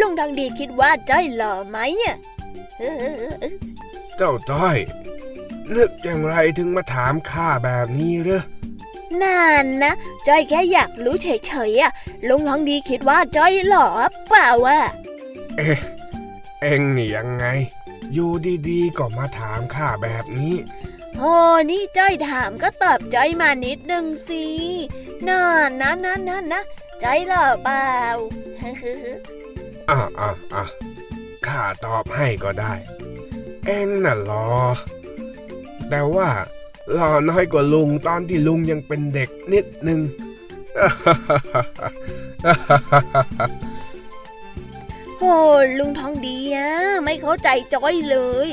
[0.00, 2.16] ลุงทองดีคิดว่าจ้อยหล่อไหมอะ
[4.16, 4.78] เจ้าจ้อย
[5.74, 8.44] นึกอย่างไรถึงมาถามข้าแบบนี้เรอ
[9.22, 9.92] นานนะ
[10.28, 11.92] จ้อยแค่อยากรู้เฉยๆอะ
[12.28, 13.86] ลุงทองดีคิดว่าจ้อยหล่อ
[14.28, 14.78] เปล่าวะ
[15.56, 15.78] เอ๊ะ
[16.60, 17.46] เอ็งนี่ยังไง
[18.12, 18.30] อยู่
[18.68, 20.54] ดีๆก็มาถามข้าแบบนี้
[21.16, 21.34] โอ้
[21.70, 24.44] นี่จ้อยถามก็ตอบจ้อยมานิดนึงสิ
[25.28, 25.42] น่า
[25.80, 26.62] นะนะนะนะ
[27.02, 27.90] จ้อยหล่อเปล่า
[29.88, 30.64] อะอะอะ
[31.46, 32.72] ข้าตอบให้ก็ได้
[33.66, 34.46] เอ็งน่ะหล่อ
[35.88, 36.28] แต่ว่า
[36.92, 40.00] หล่อน้อยกว่าลุงตอนที่ลุงยังเป็นเด็กนิดนึง
[45.18, 45.34] โอ้
[45.78, 46.70] ลุงทองดีอะ
[47.04, 48.48] ไม่เข้าใจจ้อยเลย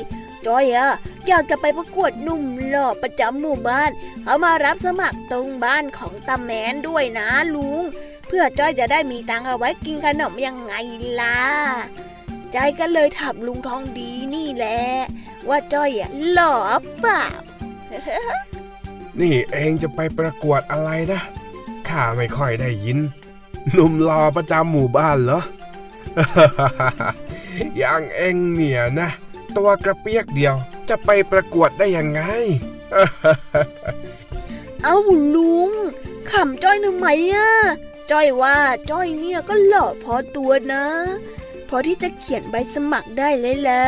[0.48, 0.90] จ้อยอะ
[1.28, 3.92] อยากจะไปประกวดหนุ่มหล่อประจำหมู่บ้าน
[4.24, 7.84] เขามารับสมัครตรงบ้านของตาแมนด้วยนะลุง
[8.28, 10.74] เพื่อจ้อยจะได้มีตังเอาไว้กินขนมยังไง
[11.22, 11.40] ล่ะ
[12.52, 14.80] ใจก็เลยถามลุงทองดีนี่แหละ
[15.50, 16.56] ว่าจ้อยอะหล่อ
[17.00, 17.24] เปล่า
[19.22, 21.22] นี่เองจะไปประกวดอะไรนะ
[21.88, 23.00] ข้าไม่ค่อยได้ยิน
[23.72, 25.42] หนุ่มหล่อประจำหมู่บ้านเหรอ
[27.78, 29.10] อย่างเองเนี่ยนะ
[29.58, 30.56] ตัวกระเปียกเดียว
[30.90, 32.22] จะไปประกวดได้ยังไง
[34.84, 34.98] เอา
[35.36, 35.72] ลุง
[36.32, 37.50] ขำจ้อยทำไมอะ
[38.12, 38.58] จ้อยว่า
[38.90, 40.86] จ้อยเนี่ยก็หล่อพอตัวนะ
[41.70, 43.86] พอที่จะเขียนใบสมัครได้เลยแหละ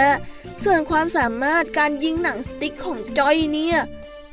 [0.63, 3.77] ส่วนความสามารถการยิงหนังสติ๊กของจ้อยเนี่ย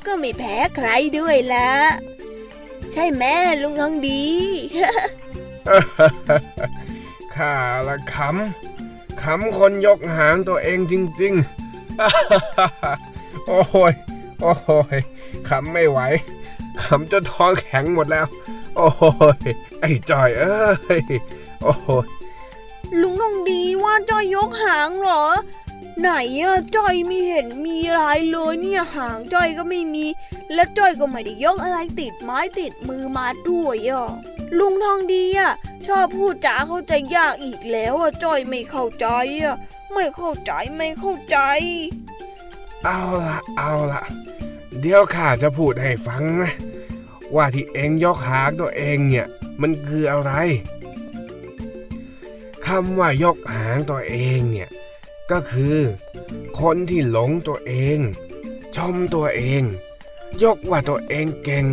[0.07, 1.71] ก็ไม่แพ้ใครด้วยละ
[2.93, 4.25] ใช่แม่ลุงทองดี
[7.35, 7.55] ข้า
[7.89, 11.35] ละขำขำคนยกหางตัวเองจริง
[12.21, 13.61] ๆ โอ้
[13.91, 13.93] ย
[14.43, 14.53] โอ้
[14.97, 14.99] ย
[15.49, 16.01] ขำไม่ไหว
[16.83, 18.27] ขำจนท้องแข็งหมดแล้ว
[18.77, 18.89] โอ้
[19.37, 19.51] ย
[19.81, 21.03] ไอ้จอยเอ้ย
[21.63, 21.75] โอ้
[22.05, 22.07] ย
[23.01, 25.25] ลุงน้องดีว่าจอยยกหางเหรอ
[26.01, 26.11] ไหน
[26.43, 30.07] อะจอยไม่เห็นมีอะไรเลยเนี่ยหางจอยก็ไม่มี
[30.53, 34.11] และจอยก็ไม่ได้ยกอะไรติดไม้ติดมือมาด้วยอะ
[34.59, 35.53] ลุงทองดีอะ
[35.87, 39.07] ชอบพูดจาเข้าใจยากอีกแล้วอะจ้อยไม่เข้าใจ
[39.43, 39.57] อะ
[39.93, 41.39] ไม่เข้าใจไม่เข้าใจ
[42.85, 44.03] เอาละเอาละ
[44.81, 46.53] เดี๋ยวข้าจะพูดให้ฟังนะ
[47.35, 49.27] ว่าที่เองยกหางตัวเองเนี่ย
[49.61, 50.33] มันคืออะไร
[52.67, 54.69] คำว่ายกหางตัวเองเนี่ย
[55.31, 55.79] ก็คือ
[56.61, 57.99] คนที่หลงตัวเอง
[58.77, 59.63] ชมตัวเอง
[60.43, 61.67] ยกว่าตัวเองเก่ง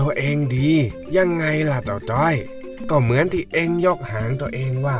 [0.00, 0.70] ตัวเองดี
[1.16, 2.34] ยังไงล่ะต่อจ้อย
[2.90, 4.98] ก็เหมือนที่เองยกหางตัวเองว่า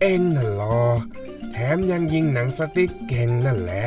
[0.00, 0.80] เองน่ะรอ
[1.52, 3.86] แถมยังยิงหนังสติ๊กเก่งนั่นแหละ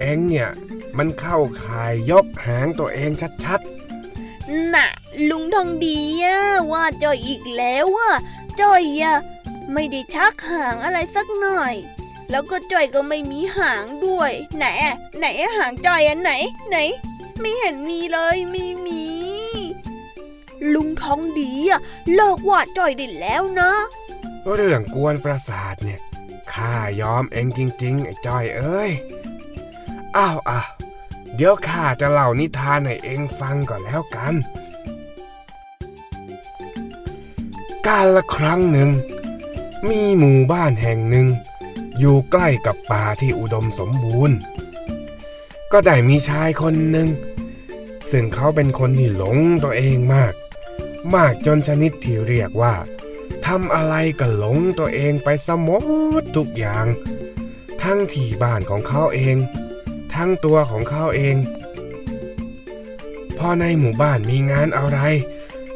[0.00, 0.48] เองเนี่ย
[0.96, 3.10] มันเข้าข่ายยกหางตัวเอง
[3.44, 3.79] ชัดๆ
[4.74, 4.88] น่ะ
[5.30, 6.38] ลุงทองดีอะ
[6.72, 8.10] ว่าจอยอีกแล้วว่า
[8.60, 9.16] จอยอะ
[9.72, 11.74] ไม่ได้ชักหางอะไรสักหน่อย
[12.30, 14.64] แล้วก็จอยก็ไม่มีหางด้วยไหน
[15.18, 15.24] ไหน
[15.56, 16.32] หางจอยอันไหน
[16.68, 16.76] ไหน
[17.40, 19.04] ไม่เห็นมีเลยไม่มี
[20.74, 21.80] ลุงทองดีอะ
[22.14, 23.72] เลิกวาดจ่อยได้แล้วนะ
[24.54, 26.00] เรื่องกวนประสาทเนี่ย
[26.52, 28.90] ข้ายอมเองจริง ๆ ไอ้จอยเอ้ย
[30.16, 30.68] อ้าวอ้าว
[31.40, 34.34] เดี๋ยวข้าจะเล่านิทานให้เองฟังก่อนแล้วกัน
[37.86, 38.90] กาลละครั้งหนึ่ง
[39.88, 41.26] มีหมู่บ้านแห่งหนึ่ง
[41.98, 44.36] อยู่ใกล้กับป่าที่อุดมสมบูรณ์
[45.72, 47.08] ก็ได้มีชายคนหนึ่ง
[48.10, 50.34] ซึ่งเขาเป็นคนที่หลงตัวเองมาก
[51.14, 52.74] มากจนชนิดที่เรียกว่า
[53.46, 56.86] ทำอะไรก็หลงตัวเองไปสมดทุกอย่าง
[57.82, 59.38] ทั้งที่บ้านของเขาเอง
[60.22, 61.36] ทั้งตัวของเขาเอง
[63.38, 64.98] พอในหมู่บ้านมีงานอะไร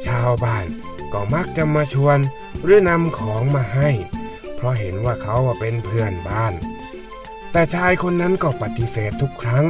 [0.07, 0.67] ชาวบ้าน
[1.13, 2.19] ก็มักจะมาชวน
[2.63, 3.91] หรือนำของมาให้
[4.55, 6.55] เพราะเห็นว่าเขาเป็นเพื่อนบ้าน
[7.53, 9.65] แต่ชายคนนั้นก็ปฏิเสธทุกครั้ง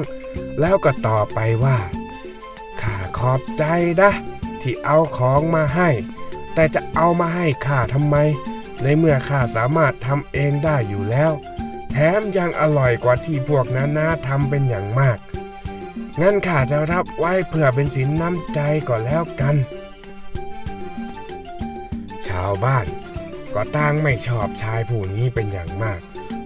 [0.60, 1.78] แล้วก็ตอบไปว่า
[2.80, 3.64] ข้าขอบใจ
[4.00, 4.10] นะ
[4.62, 5.88] ที่เอาของมาให้
[6.54, 8.16] แต่จะเอามาให้ข้าทำไม
[8.82, 11.32] ในเมื่อข้าสามารถทำเองได้อยู่แล้ว
[11.96, 15.18] แถมยังอร่อยกว่าที่พวกนั้นนาทำเป็นอย่างมาก
[16.20, 19.56] งั้นข้าจะรับไว้เพื่อเป็นสินน้ำใจก่อนแล้วกัน
[22.26, 22.86] ชาวบ้าน
[23.54, 26.00] ก็ต่างไม่ชอบชายผู้นี้เป็นอย่างมาก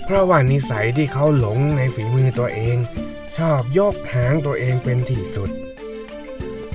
[0.05, 2.76] เพราะว่านิสัยที่เขาหลงในฝีมือตัวเอง
[3.36, 5.51] ชอบยกหางตัวเองเป็นที่สุด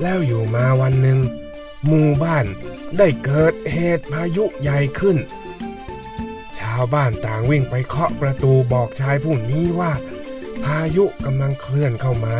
[0.01, 1.19] แล้วอยู่มาวันหนึ่ง
[1.88, 2.45] หมู่บ้าน
[2.97, 9.91] ได้เกิดเหตุพายุใหญ่ขึ้นาวบ้านต่างวิ่งไปเคาะประตูบอกชายผู้นี้ว่า
[10.63, 12.36] พายุกำลังเคลื่อนเข้ามา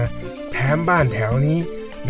[0.52, 1.60] แถมบ้านแถวนี้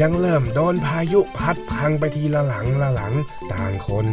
[0.02, 3.14] ยังเริ่มโดนพายุพัดพังไปทีละหลังละหลัง
[3.54, 4.06] ต่างคน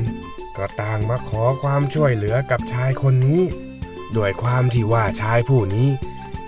[0.57, 3.41] ก็ต่างมาขอความช่วยเหลือกับชายคนนี้
[4.17, 5.89] ด้วยความที่ว่าชายผู้นี้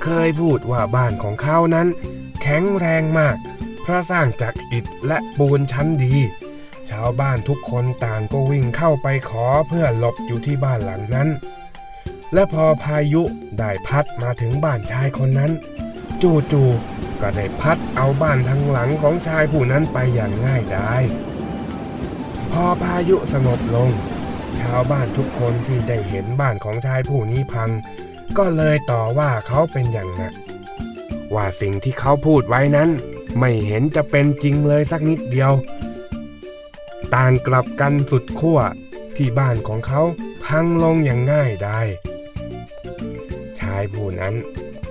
[0.03, 1.89] เคยพูดว่าบ้านของเขานั้น
[2.43, 3.37] แข็งแรงมาก
[3.83, 6.15] เพราะสร้างจากอิฐและปูนชั้นดี
[6.93, 11.29] ชาวบ้านทุกคนต่างก็วิ่งเข้าไปขอเพื่อหลบอยู่ที่บ้านหลังนั้น
[12.33, 13.23] และพอพายุ
[13.59, 15.53] ได้พัดมาถึงบ้านชายคนนั้น
[16.23, 21.03] จู่ๆก็ได้พัดเอาบ้านทั้งหลังของชายผู้นั้นไปอย่างง่ายดาย
[22.53, 23.91] พอพายุสงบลง
[24.61, 27.71] ชาวบ้านทุกคนที่ได้เห็นบ้านของชายผู้นี้พัง
[28.39, 30.35] ก็เลยต่อว่าเขาเป็นอย่างหนัก
[31.35, 32.91] ว่าสิ่งที่เขาพูดไว้นั้น
[33.39, 35.53] ไม่เห็นจะเป็นจริงเลยสักนิดเดียว
[37.15, 38.61] ต่างกลับกันสุดขั้ว
[39.17, 40.03] ที่บ้านของเขา
[40.45, 41.81] พังลงอย่างง่ายได้
[43.59, 44.35] ชายผู้นั้น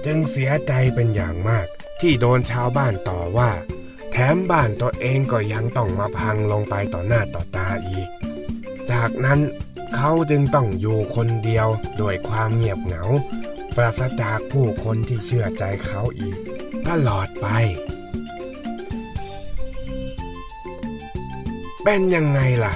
[0.06, 1.68] จึงเสียใจเป็นอย่างมาก
[2.02, 3.52] ที่โดนชาวบ้านต่อว่า
[4.12, 8.08] แถมบ้านตัวเองก็ยังต้องมาพังลงไปต่อหน้าต่อตาอีก
[8.92, 9.40] จากนั้น
[9.96, 11.68] เขาจึงต้องอยู่คนเดียว
[11.98, 13.04] โดยความเงียบเหงา
[13.76, 16.36] ปราศจากผู้คนที่เชื่อใจเขาอีก
[16.88, 17.48] ตลอดไป
[21.84, 22.74] เป็นยังไงล่ะ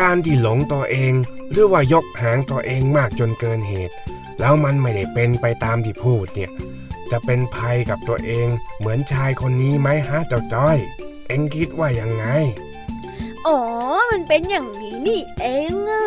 [0.00, 1.12] การที่หลงตัวเอง
[1.50, 3.94] หรือว่ายกหางตัวเองมากจนเกินเหตุ
[4.40, 6.50] แล้วมันไม่ได้เป็นไปตามที่พูดเนี่ย
[7.10, 10.76] จะเป็นภัยกับตัวเองเหมือนชายคนนี้ไหมฮะเจ้าจ้อย
[11.28, 12.24] เอ็งคิดว่ายังไง
[13.46, 13.58] อ๋อ
[14.10, 16.06] มันเป็นอย่างนี้นี่เองอะ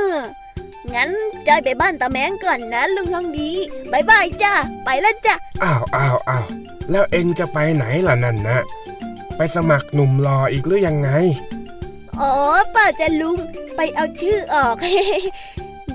[0.94, 1.10] งั้น
[1.48, 3.52] จอยไปบ้านตาแมงก่อนนะลุงทองดี
[3.92, 4.54] บายบายจ้า
[4.86, 6.46] ไปแล้วจ้ะอ้าวอ้าวอ้าว
[6.92, 8.60] แล้วเอ็งจะไปไหนล่ะนั่นนะ
[9.36, 11.10] ไปสมัครหนุ่มรออีกหรือยังไง
[12.22, 12.34] อ๋อ
[12.72, 13.38] เปล่าจะลุง
[13.76, 14.76] ไปเอาชื่อออก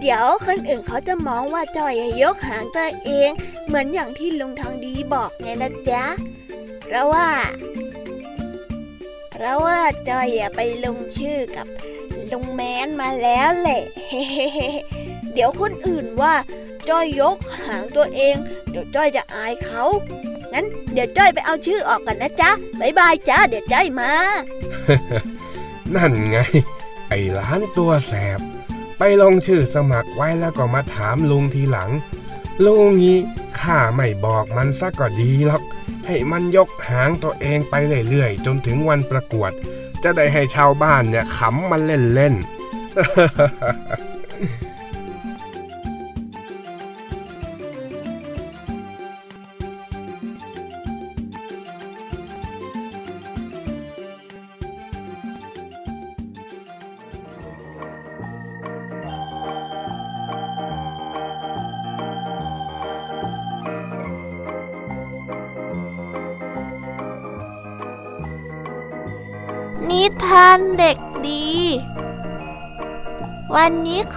[0.01, 1.93] เดี๋ยวคนอื่นเขาจะมองว่าจอย
[2.23, 3.31] ยกหางตัวเอง
[3.67, 6.05] เหมือนอย่างที่ลุงทองดีบอกไงนะจ๊ะ
[6.85, 7.29] เพราะว่า
[9.33, 11.67] เพราะว่าจอยไปลงชื่อกับ
[12.33, 13.83] ลุงแมนมาแล้วแหละ
[15.33, 16.35] เดี๋ยวคนอื่นว่า
[16.89, 18.35] จอยยกหางตัวเอง
[18.71, 19.85] เดี๋ยวจ้อยจะอายเขา
[20.53, 22.51] งั้นเดี๋ยวจ้อยไปเอาชื่อออกกันนะจ๊ะ
[22.81, 24.13] บายบายจ้าเดี๋ยวจ้อยมา
[25.97, 26.39] นั่นไง
[27.09, 28.41] ไอ้หล้านตัวแสบ
[28.99, 31.91] ไปลงชื่อสมัครไว้แล้วก็มาถามลุงทีหลัง
[32.65, 33.19] ลุงงี้
[33.61, 35.63] ข้าไม่บอกมันซะก็ดีหรอก
[36.07, 37.75] ให้มันยกหางตัวเองไป
[38.09, 39.51] เรื่อยๆ จนถึงวันประกวด
[40.03, 42.49] จะได้ให้ชาวบ้านเนี่ยขำมันเล่นๆ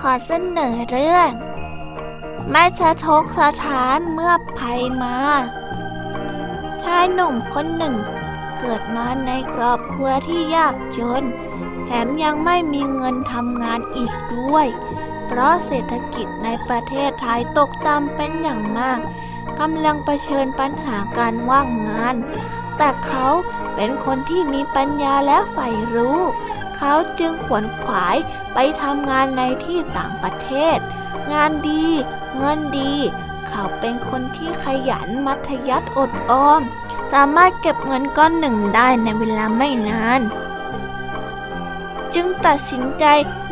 [0.06, 1.30] ขอเสนอเรื่อง
[2.49, 5.18] ไม่สะทกสถานเมื่อภัยมา
[6.82, 7.95] ชายหนุ่มคนหนึ่ง
[8.60, 11.24] เกิดมาในครอบครัวที่ยากจน
[11.86, 14.68] แถมยังไม่มีเงินทำงานอีกด้วย
[15.28, 18.99] เพราะเศรษฐกิจในประเทศไทยตกต่ำเป็นอย่างมาก
[19.60, 22.16] กำลังเผชิญปัญหาการว่างงาน
[22.78, 23.28] แต่เขา
[23.76, 26.20] เป็นคนที่มีปัญญาและใฝ่รู้
[26.84, 28.18] เขาจึงขวนขวาย
[28.54, 30.78] ไปทำงานในที่ต่างประเทศ
[31.34, 31.86] งานดี
[32.38, 32.94] เงินดี
[33.48, 36.62] เขาเป็นคนที่ขยันมัธยัติอดออม
[37.14, 40.22] สามารถเก็บเงินก้อนหนึ่งได้ในเวลาไม่นาน
[42.14, 43.06] จึงตัดสินใจ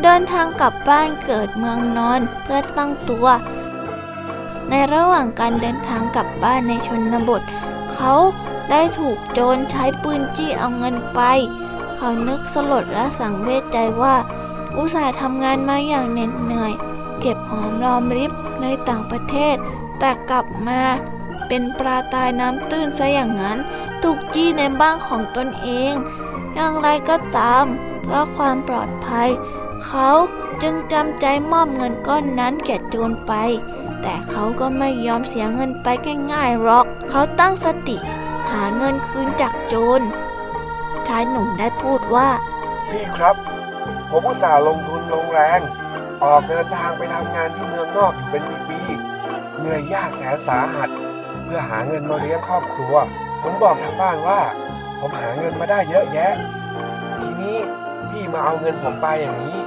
[0.03, 3.27] เดินทางกลับบ้านเกิดเมืองนอนเพื่อตั้งตัว
[4.69, 7.41] ในระหว่างการเดินทางกลับบ้านในชนบท
[7.93, 8.15] เขเขา
[8.71, 11.21] ได้ถูกโจรใช้ปืนจี้เอาเงินไป
[12.01, 14.15] เขานึกสลดและสังเวชใจว่า
[14.77, 16.73] อุตส่าห์ทำงานมาอย่างเหน็ดเหนื่อย
[17.19, 18.31] เก็บหอมรอมริบ
[18.61, 19.55] ในต่างประเทศ
[19.99, 20.81] แต่กลับมา
[21.47, 23.57] เป็นปลาตายน้ำตื้นซะอย่างนั้น
[24.03, 25.93] ถูกจี้ในบ้านของตนเอง
[26.53, 27.65] อย่างไรก็ตาม
[28.03, 29.29] เพื่อความปลอดภัย
[29.85, 30.09] เขา
[30.61, 33.33] จึงจำใจมอบเงินก้อนนั้นแก่โจรไป
[34.01, 35.87] แต่เขาก็ไม่ยอมเสียเงินไป
[36.33, 37.97] ง่ายๆหรอก เขาตั้งสติ
[38.51, 40.01] หาเงินคืนจากโจร
[41.09, 42.29] ชายหนุ่มได้พูดว่า
[42.89, 43.35] พี่ครับ
[44.09, 45.59] ผมอุตส่าห์ลงทุนลงแรง
[46.23, 50.89] ออกเดินทางไปทำงานที่เมืองนอกอยู่เป็นปีๆเหนื่อยยากแสนสาหัส
[51.43, 52.93] เพื่อหาเงินมาเลี้ยงครอบครัว
[53.43, 54.39] ผมบอกทางบ้านว่า
[54.99, 56.33] ผมหาเงินมาได้เยอะแยะ
[57.21, 57.57] ทีนี้
[58.09, 59.57] พี่มาเอาเงินผมไปอย่างนี้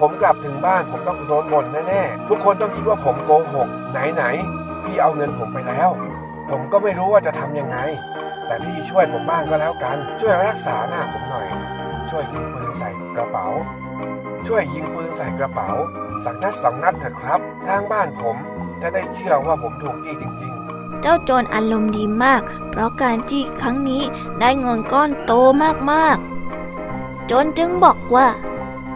[0.00, 3.68] ผมกลับถึงบ้านผมต้องโดนบ่นแน่ๆทุกคนต้องคิดว่าผมโกหก
[4.14, 5.90] ไหนๆพี่เอาเงินผมไปแล้ว
[6.50, 7.78] ผมก็ไม่รู้ว่าจะทำยังไง
[8.46, 11.46] แต่พี่ช่วยผมบ้างก็แล้วกัน ช่วยรักษาหน้าผมหน่อย
[12.10, 13.46] ช่วยยิงปืนใส่กระเป๋า
[14.46, 15.70] ช่วยยิงปืนใส่กระเป๋า
[16.24, 18.36] สักนัดสองนัดเถอะครับ ทางบ้านผม
[18.82, 20.54] จะได้เชื่อว่าผมถูกจี้จริง
[21.02, 24.02] เจ้าโจรอารมณ์ดีมาก เพราะการจี้ครั้งนี้
[24.40, 25.32] ได้เงินก้อนโต
[25.90, 28.28] มากๆ โจรจึงบอกว่า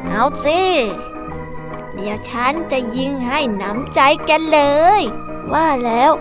[0.06, 0.60] เอาสิ
[1.94, 4.60] เดี๋ยวฉันจะยิงให้หนำใจแกเล
[5.00, 5.02] ย
[5.52, 6.12] ว่าแล้ว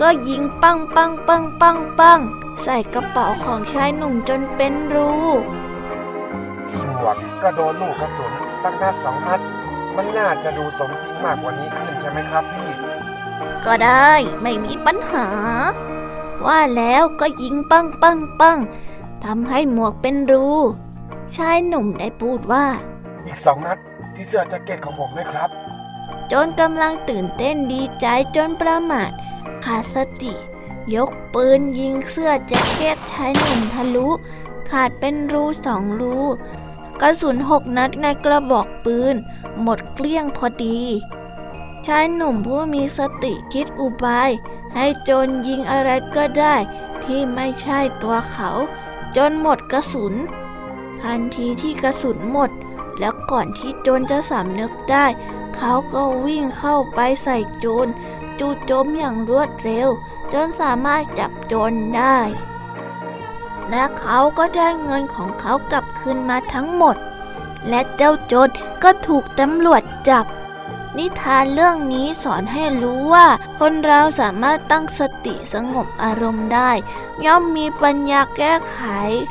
[0.00, 2.20] ก็ยิงปังปังปังปังปัง
[2.62, 8.32] ใส่กระเป๋าของชายหนุ่มจนเป็นรูๆที่หมวกก็โดนลูกกระสุน
[8.62, 9.40] สักนัดสองนัด
[9.96, 12.70] มันน่าจะดูสมจริงมากกว่านี้ขึ้นใช่ไหมครับพี่
[13.64, 14.10] ก็ได้
[14.42, 15.28] ไม่มีปัญหา
[16.46, 18.58] ว่าแล้วก็ยิงปังปังปัง
[19.24, 20.48] ทำให้หมวกเป็นรู
[21.36, 22.66] ชายหนุ่มได้พูดว่า
[23.26, 23.78] อีกสองนัด
[24.14, 25.50] ที่เสื้อแจ็คเก็ตของผมไหมครับ
[26.32, 29.10] จนกำลังตื่นเต้นดีใจจนประมาท
[29.64, 30.32] ขาดสติ
[30.94, 34.08] ยกปืนยิงเสื้อแจ็คเก็ตชายหนุ่มทะลุ
[34.70, 36.20] ขาดเป็นรูสองรู
[37.00, 39.14] กระสุนหกนัดในกระบอกปืน
[39.62, 40.80] หมดเกลี้ยงพอดี
[41.86, 44.30] ชายหนุ่มผู้มีสติคิดอุบาย
[44.74, 46.56] ให้โจรยิงอะไรก็ได้
[47.04, 48.50] ที่ไม่ใช่ตัวเขา
[49.16, 50.14] จนหมดกระสุน
[51.02, 52.50] ทันทีที่กระสุนหมด
[52.98, 55.06] แล้วก่อนที่โจรจะสำนึกได้
[55.56, 57.86] เขาก็วิ่งเข้าไปใส่โจร
[58.40, 59.88] จู่โจมอย่างรวดเร็ว
[60.32, 62.18] จนสามารถจับโจรได้
[63.70, 66.96] และเขาก็ได้เงินของเขากลับคืนมาทั้งหมด
[67.68, 68.52] และเจ้าโจร
[68.82, 70.26] ก็ถูกตำรวจจับ
[70.98, 73.26] นิทานเรื่องนี้สอนให้รู้ว่า
[73.58, 76.70] คนเราสามารถตั้งสติสงบอารมณ์ได้
[77.24, 78.78] ย่อมมีปัญญาแก้ไข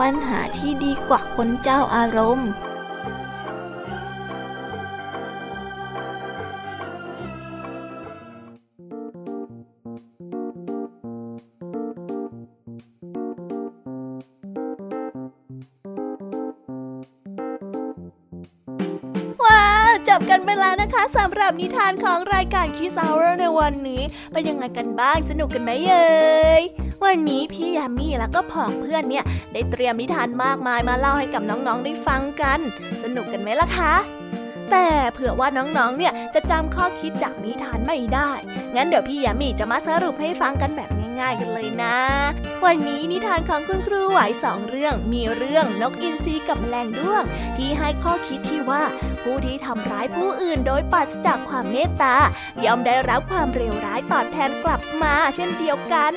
[0.02, 2.50] ปัญหาที่ดีกว่าคนเจ้าอารมณ์
[20.12, 24.02] จบกันไปแล้วนะคะสำหรับนิทานของรายการคิส Hour ในวันนี้
[24.32, 26.64] เป็นยังไงกันบ้างสนุกกันไหมเอ่ย
[27.06, 32.60] วันนี้พี่ยามีแล้วก็ผองเพื่อนเนี่ยได้เตรียมนิทานมากมายมาเล่าให้กับน้องๆได้ฟังกัน
[33.04, 33.94] สนุกกันไหมล่ะคะ
[34.72, 38.32] แต่เผื่อว่าน้องๆ เนี่ยจะจำข้อคิดจากนิทานไม่ได้
[38.76, 40.90] งั้นเดี๋ยวพี่ยามีจะมาสรุปให้ฟังกันแบบ
[41.20, 41.98] ง่าย ๆ กันเลยนะ
[42.66, 47.24] วันนี้นิทานของคุณครูไหวสองเรื่อง มีเรื่องนกอินทรีกับแมลงด้วง
[47.58, 48.82] ที่ให้ข้อคิดที่ว่า
[49.22, 52.16] ผู้ที่ทำร้ายผู้อื่นโดยปราศจากความเมตตา
[52.66, 56.14] ย่อมได้รับความเลวร้ายตอบแทนกลับมาเช่นเดียวกัน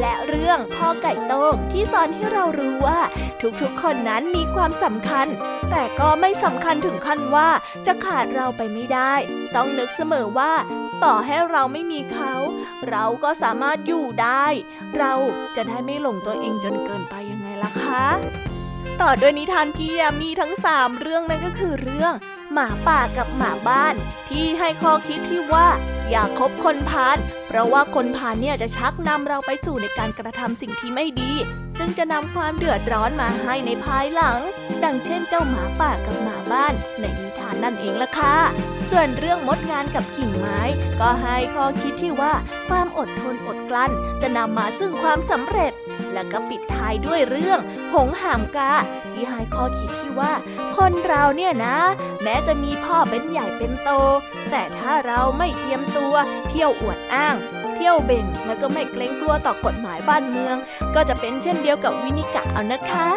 [0.00, 3.00] และเรื่องพ่อไก่โต้งที่สอนให้เรารู้ว่า
[3.60, 5.26] ทุกๆคนนั้นมีความสำคัญ
[5.70, 7.48] แต่ก็ไม่สำคัญถึงขั้นว่า
[7.86, 9.14] จะขาดเราไปไม่ได้
[9.56, 10.52] ต้องนึกเสมอว่า
[11.04, 12.32] ต่อให้เราไม่มีเขา
[12.90, 14.46] เราก็สามารถอยู่ได้
[14.98, 15.12] เรา
[15.56, 18.49] จะได้ไม่หลงตัวเองจนเกินไปยังไงล่ะคะ
[19.02, 22.12] ต่อด้วยนิทานพี่ยามีทั้งสามเรื่องนั่นก็คือเรื่อง
[22.52, 23.94] หมาป่ากับหมาบ้าน
[24.30, 25.68] ที่ให้ข้อคิดที่ว่า
[26.10, 31.32] อย่าคบคนพาลเพราะว่าคนพาลเนี่ยจะชักนำเราไปสู่ในการกระทำสิ่งที่ไม่ดี
[31.78, 34.38] ซึ่งจะนำความเดือดร้อนมาให้ในภายหลัง
[34.84, 38.36] ดังเช่นเจ้าหมาป่ากับหมาบ้าน ในนิทานนั่นเองล่ะค่ะ
[38.90, 40.60] ส่วนเรื่องมดงานกับกิ่งไม้
[41.00, 42.32] ก็ให้ข้อคิดที่ว่า
[42.68, 43.90] ความอดทนอดกลั้น
[44.22, 45.72] จะนำมาซึ่งความสำเร็จ
[46.14, 47.60] และก็ปิดท้ายด้วยเรื่อง
[47.94, 48.72] หงหามกา
[49.12, 50.32] ที่ให้ข้อคิดที่ว่า
[50.76, 51.76] คนเราเนี่ยนะ
[52.22, 53.90] แม้จะมีพ่อเป็นใหญ่เป็นโต
[54.50, 56.14] แต่ถ้าเราไม่เจียมตัว
[56.48, 57.36] เที่ยวอวดอ้าง
[57.74, 60.56] เที่ยวเบ่งแล้วก็ไม่เกรงกลัวต่อกฎหมายบ้านเมือง
[60.94, 63.08] ก็จะเป็นเช่นเดียวกับวินิกะเอานะคะ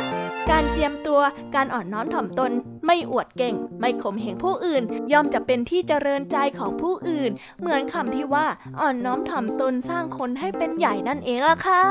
[0.51, 1.21] การเจียมตัว
[1.55, 2.51] การอ่อนน้อมถ่อมตน
[2.85, 8.45] ไม่อวดเก่ง ไม่ข่มเหงผู้อื่น ย่อมจะเป็นที่เจริญใจของผู้อื่น เหมือนคำที่ว่า
[8.79, 11.83] อ่อนน้อมถ่อมตนสร้างคนให้เป็นใหญ่นั่นเองล่ะค่ะ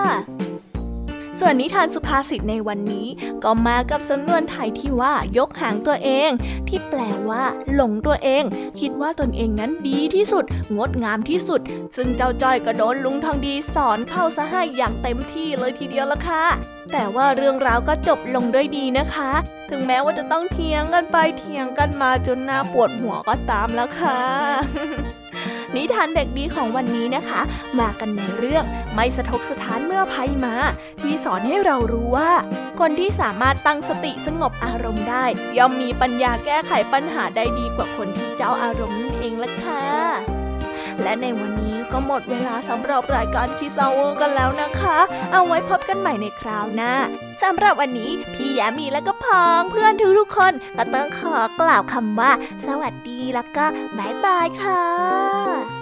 [1.45, 3.07] ส่วนนิทานสุภาษิตในวันนี้
[3.45, 6.31] ก็มากับสำนวนไทยที่ว่ายกหางตัวเอง
[6.69, 7.43] ที่แปลว่า
[7.75, 8.45] หลงตัวเอง
[8.81, 10.45] คิดว่าตนเองนั้นดีที่สุด
[10.77, 11.61] งดงามที่สุด
[11.97, 16.45] ซึ่งเจ้าจ้อยก็โดนลุงทองดีสอนเข้าซะให้อย่างเต็มที่เลยทีเดียวละค่ะ
[16.93, 19.33] แต่ว่าเรื่องราวก็จบลงด้วยดีนะคะ
[19.71, 24.19] ถึงแม้ว่าจะต้องเถียงกันไปเถียงกันมาจนหน้าปวดหัวก็ตามแล้วค่ะ
[25.77, 27.41] นิทานเด็กดีของวันนี้นะคะ
[27.81, 28.65] มากันในเรื่อง
[28.95, 30.55] ไม่สะทกสถานเมื่อภัยมา
[31.01, 32.33] ที่สอนให้เรารู้ว่า
[32.81, 35.25] คนที่สามารถตั้งสติสงบอารมณ์ได้
[35.59, 40.42] ย่อมมีปัญญาแก้ไขปัญหาได้ดีกว่าคนที่เจ้าอารมณ์นั่นเองล่ะค่ะ
[41.03, 43.85] และในวันนี้ก็หมดเวลาสำหรับรายการคิสเอ
[44.21, 44.99] กันแล้วนะคะ
[45.33, 46.93] เอาไว้พบกันใหม่ในคราวหน้า
[47.43, 52.33] สำหรับวันนี้พี่ยามีและก็พองเพื่อนทุกๆคนก็ต้องขอกล่าวคำว่า
[52.67, 53.65] สวัสดีแล้วก็
[53.99, 55.82] บายบายค่ะ